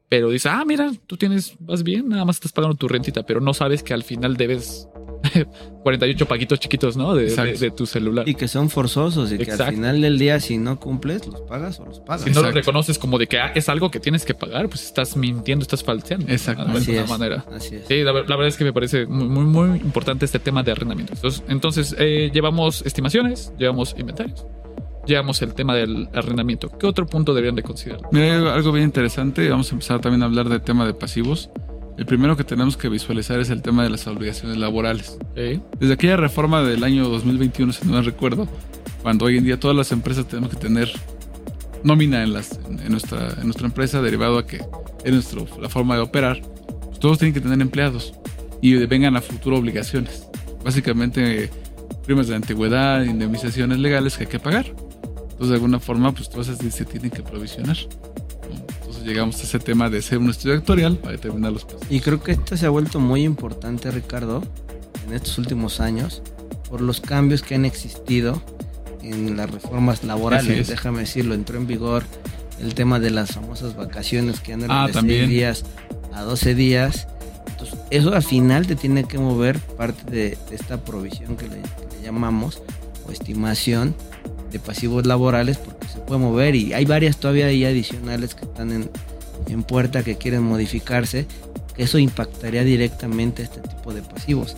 [0.07, 3.39] Pero dices, ah, mira, tú tienes, vas bien, nada más estás pagando tu rentita, pero
[3.41, 4.87] no sabes que al final debes
[5.83, 7.15] 48 paquitos chiquitos, ¿no?
[7.15, 8.27] De, de, tu celular.
[8.27, 11.79] Y que son forzosos y que al final del día si no cumples, los pagas
[11.79, 12.21] o los pagas.
[12.21, 12.59] si no lo Exacto.
[12.59, 15.83] reconoces como de que ah, es algo que tienes que pagar, pues estás mintiendo, estás
[15.83, 16.27] falseando.
[16.31, 16.65] Exacto.
[16.65, 17.45] De alguna manera.
[17.53, 17.87] Así es.
[17.87, 20.63] Sí, la, ver- la verdad es que me parece muy, muy, muy importante este tema
[20.63, 21.13] de arrendamiento.
[21.13, 24.45] Entonces, entonces eh, llevamos estimaciones, llevamos inventarios,
[25.07, 26.69] llevamos el tema del arrendamiento.
[26.77, 28.01] ¿Qué otro punto deberían de considerar?
[28.11, 30.93] Mira, hay algo- algo bien interesante, vamos a empezar también a hablar del tema de
[30.93, 31.49] pasivos.
[31.97, 35.17] El primero que tenemos que visualizar es el tema de las obligaciones laborales.
[35.31, 35.61] Ok.
[35.79, 38.47] Desde aquella reforma del año 2021, si no me recuerdo,
[39.01, 40.91] cuando hoy en día todas las empresas tenemos que tener
[41.83, 44.61] nómina en, las, en nuestra, en nuestra empresa, derivado a que
[45.03, 46.41] es nuestro, la forma de operar,
[46.85, 48.13] pues todos tienen que tener empleados
[48.61, 50.27] y vengan a futuro obligaciones.
[50.63, 51.49] Básicamente,
[52.05, 54.67] primas de antigüedad, indemnizaciones legales que hay que pagar.
[54.67, 57.77] Entonces, de alguna forma, pues todas esas se tienen que provisionar.
[58.91, 61.87] Entonces, llegamos a ese tema de hacer un estudio actuarial para determinar los pasivos.
[61.89, 64.43] Y creo que esto se ha vuelto muy importante, Ricardo,
[65.07, 66.21] en estos últimos años,
[66.69, 68.41] por los cambios que han existido
[69.01, 70.59] en las reformas laborales.
[70.59, 70.67] es.
[70.67, 72.03] Déjame decirlo, entró en vigor
[72.59, 75.21] el tema de las famosas vacaciones que andan Ah, de también.
[75.21, 75.63] 6 días
[76.13, 77.07] a 12 días.
[77.47, 81.61] Entonces, eso al final te tiene que mover parte de, de esta provisión que le,
[81.61, 82.61] que le llamamos,
[83.07, 83.95] o estimación
[84.51, 88.71] de pasivos laborales, porque se puede mover y hay varias todavía ahí adicionales que están
[88.71, 88.89] en,
[89.47, 91.25] en puerta que quieren modificarse,
[91.75, 94.57] que eso impactaría directamente a este tipo de pasivos.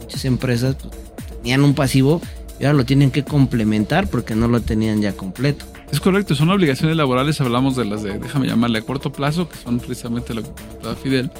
[0.00, 0.92] Muchas empresas pues,
[1.38, 2.20] tenían un pasivo
[2.58, 5.66] y ahora lo tienen que complementar porque no lo tenían ya completo.
[5.92, 9.56] Es correcto, son obligaciones laborales, hablamos de las de, déjame llamarle a corto plazo, que
[9.58, 11.30] son precisamente lo que comentaba Fidel,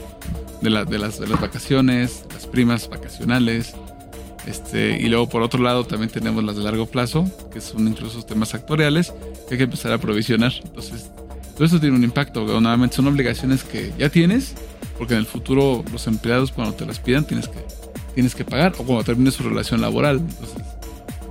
[0.60, 3.74] de, la- de, las, de las vacaciones, las primas vacacionales,
[4.46, 8.22] Este, y luego por otro lado también tenemos las de largo plazo, que son incluso
[8.22, 9.12] temas actuariales,
[9.48, 10.52] que hay que empezar a provisionar.
[10.62, 11.10] Entonces,
[11.54, 12.44] todo eso tiene un impacto.
[12.60, 14.54] Nuevamente son obligaciones que ya tienes,
[14.98, 17.64] porque en el futuro los empleados cuando te las pidan tienes que,
[18.14, 20.18] tienes que pagar, o cuando termine su relación laboral.
[20.18, 20.56] Entonces,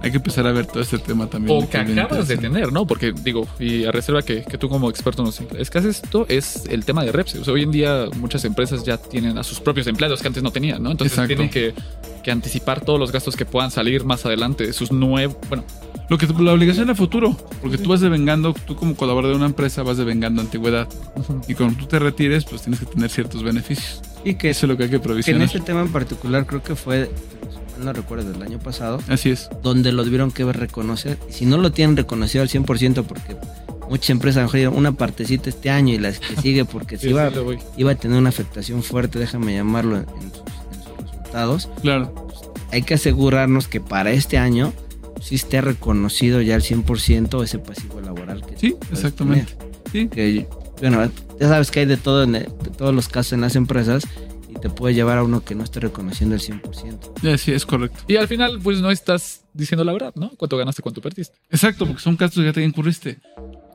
[0.03, 1.63] hay que empezar a ver todo este tema también.
[1.63, 2.85] O que acabas de tener, ¿no?
[2.85, 6.25] Porque digo, y a reserva que, que tú como experto nos es que haces esto
[6.27, 7.35] es el tema de reps.
[7.35, 10.43] O sea, hoy en día muchas empresas ya tienen a sus propios empleados que antes
[10.43, 10.91] no tenían, ¿no?
[10.91, 11.27] Entonces Exacto.
[11.29, 11.73] tienen que,
[12.21, 15.63] que anticipar todos los gastos que puedan salir más adelante, sus nuevos, bueno,
[16.09, 19.45] Lo que la obligación a futuro, porque tú vas devengando, tú como colaborador de una
[19.45, 20.87] empresa vas devengando antigüedad.
[21.47, 24.01] Y cuando tú te retires, pues tienes que tener ciertos beneficios.
[24.25, 25.43] Y que, Eso es lo que hay que que en provisionar.
[25.43, 27.09] ese tema en particular creo que fue,
[27.83, 29.49] no recuerdo, del año pasado, Así es.
[29.61, 31.17] donde lo tuvieron que reconocer.
[31.29, 33.35] Si no lo tienen reconocido al 100%, porque
[33.89, 37.91] muchas empresas dieron una partecita este año y las que sigue, porque si sí, iba,
[37.91, 41.69] a tener una afectación fuerte, déjame llamarlo, en, en sus, en sus resultados.
[41.81, 42.13] Claro.
[42.71, 44.73] Hay que asegurarnos que para este año
[45.21, 49.55] sí esté reconocido ya al 100% ese pasivo laboral que Sí, exactamente.
[49.91, 50.07] Sí.
[50.07, 50.47] Que,
[50.81, 51.09] bueno,
[51.39, 54.03] ya sabes que hay de todo, en de todos los casos en las empresas
[54.63, 57.21] te puede llevar a uno que no esté reconociendo el 100%.
[57.21, 57.99] Ya, sí, es correcto.
[58.07, 60.29] Y al final, pues no estás diciendo la verdad, ¿no?
[60.37, 61.35] Cuánto ganaste, cuánto perdiste.
[61.49, 63.19] Exacto, porque son gastos que ya te incurriste.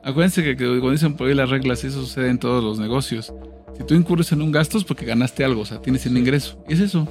[0.03, 3.31] Acuérdense que, que cuando dicen por ahí las reglas, eso sucede en todos los negocios.
[3.77, 6.59] Si tú incurres en un gasto es porque ganaste algo, o sea, tienes un ingreso.
[6.67, 7.07] Y es eso.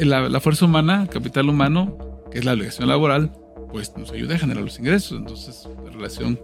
[0.00, 3.30] La, la fuerza humana, capital humano, que es la obligación laboral,
[3.70, 5.20] pues nos ayuda a generar los ingresos.
[5.20, 6.40] Entonces, la relación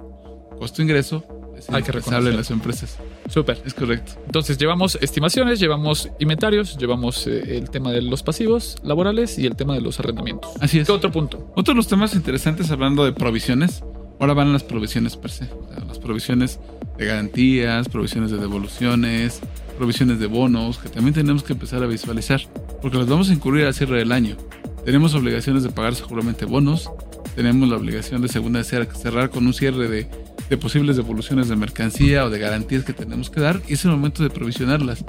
[0.56, 1.24] costo-ingreso
[1.58, 2.96] es Hay que indispensable en las empresas.
[3.28, 3.60] Súper.
[3.64, 4.12] Es correcto.
[4.26, 9.56] Entonces llevamos estimaciones, llevamos inventarios, llevamos eh, el tema de los pasivos laborales y el
[9.56, 10.50] tema de los arrendamientos.
[10.60, 10.86] Así es.
[10.86, 11.52] ¿Qué otro punto?
[11.56, 13.82] Otro de los temas interesantes hablando de provisiones,
[14.20, 15.44] ahora van las provisiones per se.
[15.44, 16.58] O sea, las provisiones
[16.96, 19.40] de garantías, provisiones de devoluciones,
[19.76, 22.40] provisiones de bonos, que también tenemos que empezar a visualizar,
[22.82, 24.36] porque las vamos a incurrir al cierre del año.
[24.84, 26.90] Tenemos obligaciones de pagar seguramente bonos,
[27.36, 30.08] tenemos la obligación de segunda de cer- cerrar con un cierre de,
[30.48, 33.90] de posibles devoluciones de mercancía o de garantías que tenemos que dar, y es el
[33.90, 35.04] momento de provisionarlas.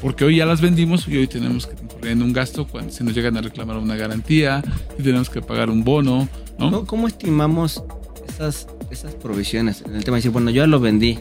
[0.00, 3.04] Porque hoy ya las vendimos y hoy tenemos que incurrir en un gasto cuando si
[3.04, 4.62] nos llegan a reclamar una garantía,
[4.96, 6.28] si tenemos que pagar un bono,
[6.58, 6.84] ¿no?
[6.84, 7.84] ¿Cómo, estimamos
[8.28, 9.82] esas, esas provisiones?
[9.82, 11.20] En el tema de decir, bueno, yo ya lo vendí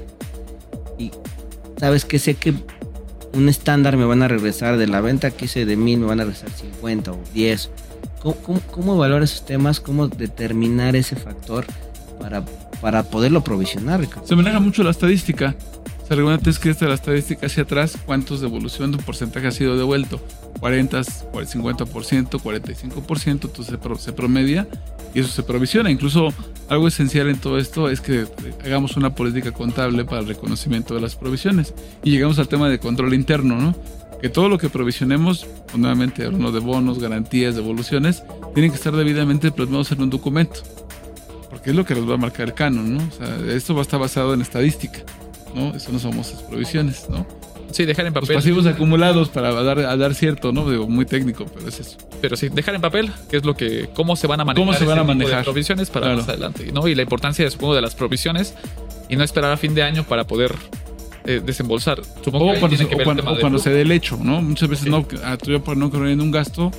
[0.97, 1.12] y
[1.78, 2.53] sabes que sé que
[3.34, 6.20] un estándar me van a regresar de la venta que hice de mil, me van
[6.20, 7.70] a regresar 50 o 10.
[8.22, 9.80] ¿Cómo, cómo, cómo esos temas?
[9.80, 11.66] ¿Cómo determinar ese factor
[12.20, 12.43] para,
[12.82, 14.27] para poderlo provisionar, Ricardo?
[14.27, 15.55] Se maneja mucho la estadística.
[16.09, 20.19] Regularmente es que esta la estadística hacia atrás, cuántos devolución de porcentaje ha sido devuelto.
[20.59, 24.67] 40, 50%, 45%, entonces se, pro- se promedia
[25.13, 25.89] y eso se provisiona.
[25.89, 26.34] Incluso
[26.67, 28.25] algo esencial en todo esto es que
[28.65, 31.73] hagamos una política contable para el reconocimiento de las provisiones.
[32.03, 33.75] Y llegamos al tema de control interno, ¿no?
[34.21, 38.21] Que todo lo que provisionemos, pues, nuevamente hablando de bonos, garantías, devoluciones,
[38.53, 40.59] tienen que estar debidamente plasmados en un documento
[41.52, 43.04] porque es lo que nos va a marcar el canon, ¿no?
[43.04, 45.02] O sea, esto va a estar basado en estadística,
[45.54, 45.76] ¿no?
[45.76, 47.28] Eso no somos esas provisiones, ¿no?
[47.72, 48.36] Sí, dejar en Los papel.
[48.38, 50.70] pasivos acumulados para dar, a dar cierto, ¿no?
[50.70, 51.97] Digo, muy técnico, pero es eso.
[52.20, 54.78] Pero sí, dejar en papel, qué es lo que, cómo se van a manejar, ¿Cómo
[54.78, 55.43] se van a manejar?
[55.45, 56.20] provisiones para Claro.
[56.22, 56.88] más adelante, ¿no?
[56.88, 58.56] Y la importancia, supongo, de las provisiones
[59.10, 60.54] y no esperar a fin de año para poder
[61.24, 62.02] eh, desembolsar.
[62.26, 64.41] Supongo O que cuando, se, que o cuando, o cuando se dé el hecho, ¿no?
[64.41, 64.89] Muchas veces Sí.
[64.89, 66.72] no, ya por no creer en un gasto,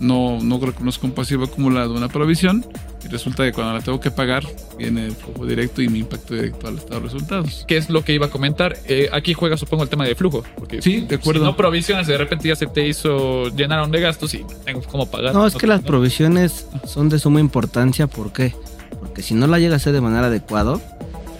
[0.00, 2.64] no, no reconozco un pasivo acumulado, una provisión,
[3.04, 4.44] y resulta que cuando la tengo que pagar,
[4.78, 7.64] viene el flujo directo y mi impacto directo al estado de resultados.
[7.68, 8.78] ¿Qué es lo que iba a comentar?
[8.86, 10.42] Eh, aquí juega, supongo, el tema de flujo.
[10.56, 11.40] Porque Sí, de acuerdo.
[11.40, 15.06] Si no provisiones, de repente ya se te hizo, llenaron de gastos y tengo cómo
[15.10, 15.34] pagar.
[15.34, 15.86] No, es que las ¿no?
[15.86, 18.06] provisiones son de suma importancia.
[18.06, 18.54] ¿Por qué?
[19.00, 20.78] Porque si no la llega a hacer de manera adecuada,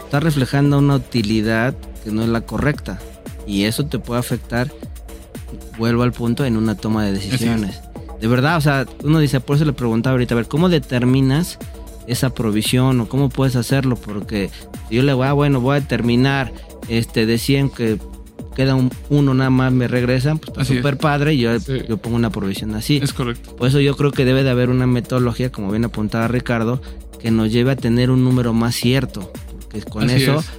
[0.05, 1.74] está reflejando una utilidad
[2.05, 3.00] que no es la correcta.
[3.46, 4.70] Y eso te puede afectar,
[5.78, 7.80] vuelvo al punto, en una toma de decisiones.
[8.25, 11.59] De verdad, o sea, uno dice, por eso le preguntaba ahorita, a ver, ¿cómo determinas
[12.07, 13.97] esa provisión o cómo puedes hacerlo?
[13.97, 14.49] Porque
[14.91, 16.51] yo le voy, ah, bueno, voy a determinar
[16.89, 17.99] este, de 100 que
[18.57, 20.68] queda un, uno nada más, me regresan, pues está es.
[20.68, 21.83] súper padre y yo, Sí.
[21.87, 22.97] yo pongo una provisión así.
[23.03, 23.57] Es correcto.
[23.57, 26.81] Por eso yo creo que debe de haber una metodología, como bien apuntaba Ricardo,
[27.20, 29.31] que nos lleve a tener un número más cierto.
[29.61, 30.51] Porque con Así eso, es.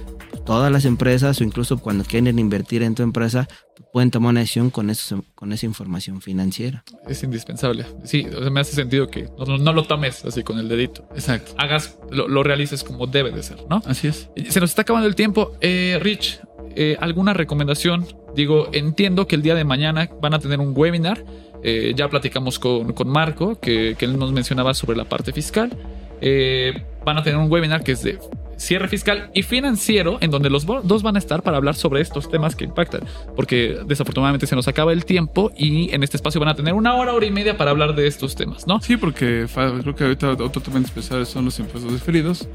[0.46, 3.48] Todas las empresas, o incluso cuando quieren invertir en tu empresa,
[3.92, 6.84] pueden tomar una decisión con, eso, con esa información financiera.
[7.06, 7.84] Es indispensable.
[8.04, 10.68] Sí, o sea, me hace sentido que no, no- no lo tomes así con el
[10.68, 11.06] dedito.
[11.14, 11.52] Exacto.
[11.58, 13.82] Hagas, lo, lo realices como debe de ser, ¿no?
[13.84, 14.30] Así es.
[14.48, 15.52] Se nos está acabando el tiempo.
[15.60, 16.40] Eh, Rich,
[16.74, 18.06] eh, ¿alguna recomendación?
[18.34, 21.24] Digo, entiendo que el día de mañana van a tener un webinar.
[21.62, 25.76] Eh, ya platicamos con, con Marco, que, que él nos mencionaba sobre la parte fiscal.
[26.20, 28.18] Eh, van a tener un webinar que es de
[28.56, 32.28] cierre fiscal y financiero, en donde los dos van a estar para hablar sobre estos
[32.28, 33.02] temas que impactan.
[33.36, 36.94] Porque desafortunadamente se nos acaba el tiempo y en este espacio van a tener una
[36.96, 38.80] hora, hora y media para hablar de estos temas, ¿no?
[38.80, 42.48] Sí, porque creo que ahorita otro tema especial son los impuestos diferidos,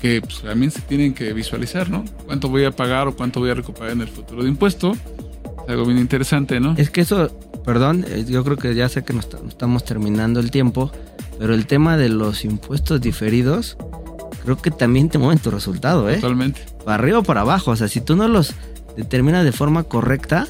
[0.00, 2.06] que pues, también se tienen que visualizar, ¿no?
[2.24, 4.96] ¿Cuánto voy a pagar o cuánto voy a recuperar en el futuro de impuesto?
[5.68, 6.74] Algo bien interesante, ¿no?
[6.76, 7.30] Es que eso,
[7.64, 10.90] perdón, eh, yo creo que ya sé que nos, ta- nos estamos terminando el tiempo,
[11.38, 13.76] pero el tema de los impuestos diferidos,
[14.44, 16.16] creo que también te mueven tu resultado, ¿eh?
[16.16, 16.60] Totalmente.
[16.84, 17.70] Para arriba o para abajo.
[17.70, 18.52] O sea, si tú no los
[18.96, 20.46] determinas de forma correcta,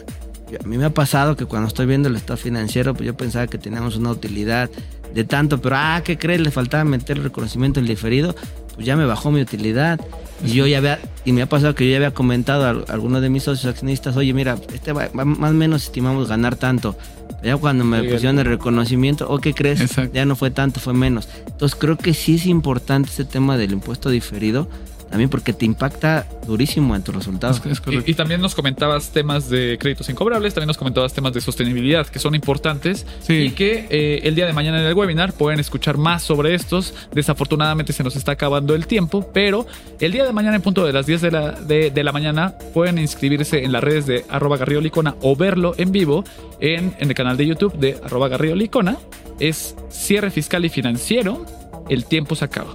[0.51, 3.17] yo- a mí me ha pasado que cuando estoy viendo el estado financiero, pues yo
[3.17, 4.69] pensaba que teníamos una utilidad
[5.15, 6.41] de tanto, pero ah, ¿qué crees?
[6.41, 8.35] Le faltaba meter el reconocimiento del diferido,
[8.75, 10.01] pues ya me bajó mi utilidad.
[10.45, 13.23] Y yo ya había, y me ha pasado que yo ya había comentado a algunos
[13.23, 16.97] de mis socios accionistas, oye, mira, este va- va- más o menos estimamos ganar tanto.
[17.43, 19.81] Ya cuando me pusieron el reconocimiento, ¿o qué crees?
[19.81, 20.13] Exacto.
[20.15, 21.29] Ya no fue tanto, fue menos.
[21.47, 24.69] Entonces creo que sí es importante ese tema del impuesto diferido,
[25.15, 27.61] también porque te impacta durísimo en tus resultados.
[27.65, 28.05] Es, es correcto.
[28.05, 32.05] Y, y también nos comentabas temas de créditos incobrables, también nos comentabas temas de sostenibilidad
[32.09, 33.35] que son importantes Sí.
[33.35, 36.95] y que eh, el día de mañana en el webinar pueden escuchar más sobre estos.
[37.13, 39.69] Desafortunadamente se nos está acabando el tiempo, pero
[40.01, 42.55] el día de mañana en punto de las 10 de la, de, de la mañana
[42.75, 46.25] pueden inscribirse en las redes de arroba garriolicona o verlo en vivo
[46.59, 48.97] en, en el canal de YouTube de arroba garriolicona.
[49.39, 51.47] Es cierre fiscal y financiero.
[51.89, 52.75] El tiempo se acaba.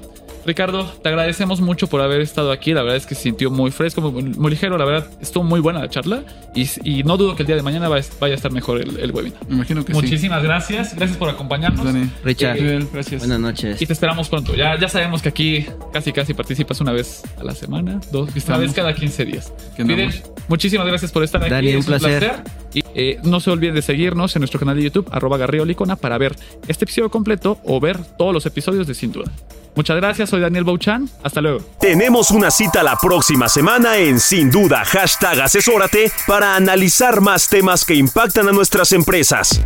[0.49, 2.73] Ricardo, te agradecemos mucho por haber estado aquí.
[2.73, 4.77] La verdad es que se sintió muy fresco, muy, muy ligero.
[4.79, 6.23] La verdad, estuvo muy buena la charla.
[6.55, 9.11] Y, y no dudo que el día de mañana vaya, a estar mejor el, el
[9.11, 9.39] webinar.
[9.47, 10.01] Me imagino que sí.
[10.01, 10.95] Muchísimas gracias.
[10.95, 11.85] Gracias por acompañarnos.
[11.85, 12.09] Dani.
[12.23, 13.21] Richard, Eh, Bien, gracias.
[13.21, 13.79] buenas noches.
[13.79, 14.55] Y te esperamos pronto.
[14.55, 18.37] Ya, ya sabemos que aquí casi casi participas una vez a la semana, dos, una
[18.37, 18.61] estamos.
[18.61, 19.53] vez cada 15 días.
[19.77, 20.11] Fidel,
[20.47, 21.51] muchísimas gracias por estar aquí.
[21.51, 22.41] Dani, un Es placer.
[22.73, 26.17] Y eh, no se olviden de seguirnos en nuestro canal de YouTube, arroba garriolicona, para
[26.17, 26.35] ver
[26.67, 29.31] este episodio completo o ver todos los episodios de Sin Duda.
[29.75, 31.09] Muchas gracias, soy Daniel Bauchan.
[31.23, 31.59] Hasta luego.
[31.79, 37.85] Tenemos una cita la próxima semana en Sin Duda, hashtag asesórate para analizar más temas
[37.85, 39.61] que impactan a nuestras empresas.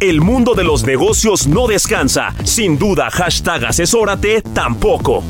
[0.00, 2.34] El mundo de los negocios no descansa.
[2.44, 5.22] Sin duda, hashtag asesórate tampoco.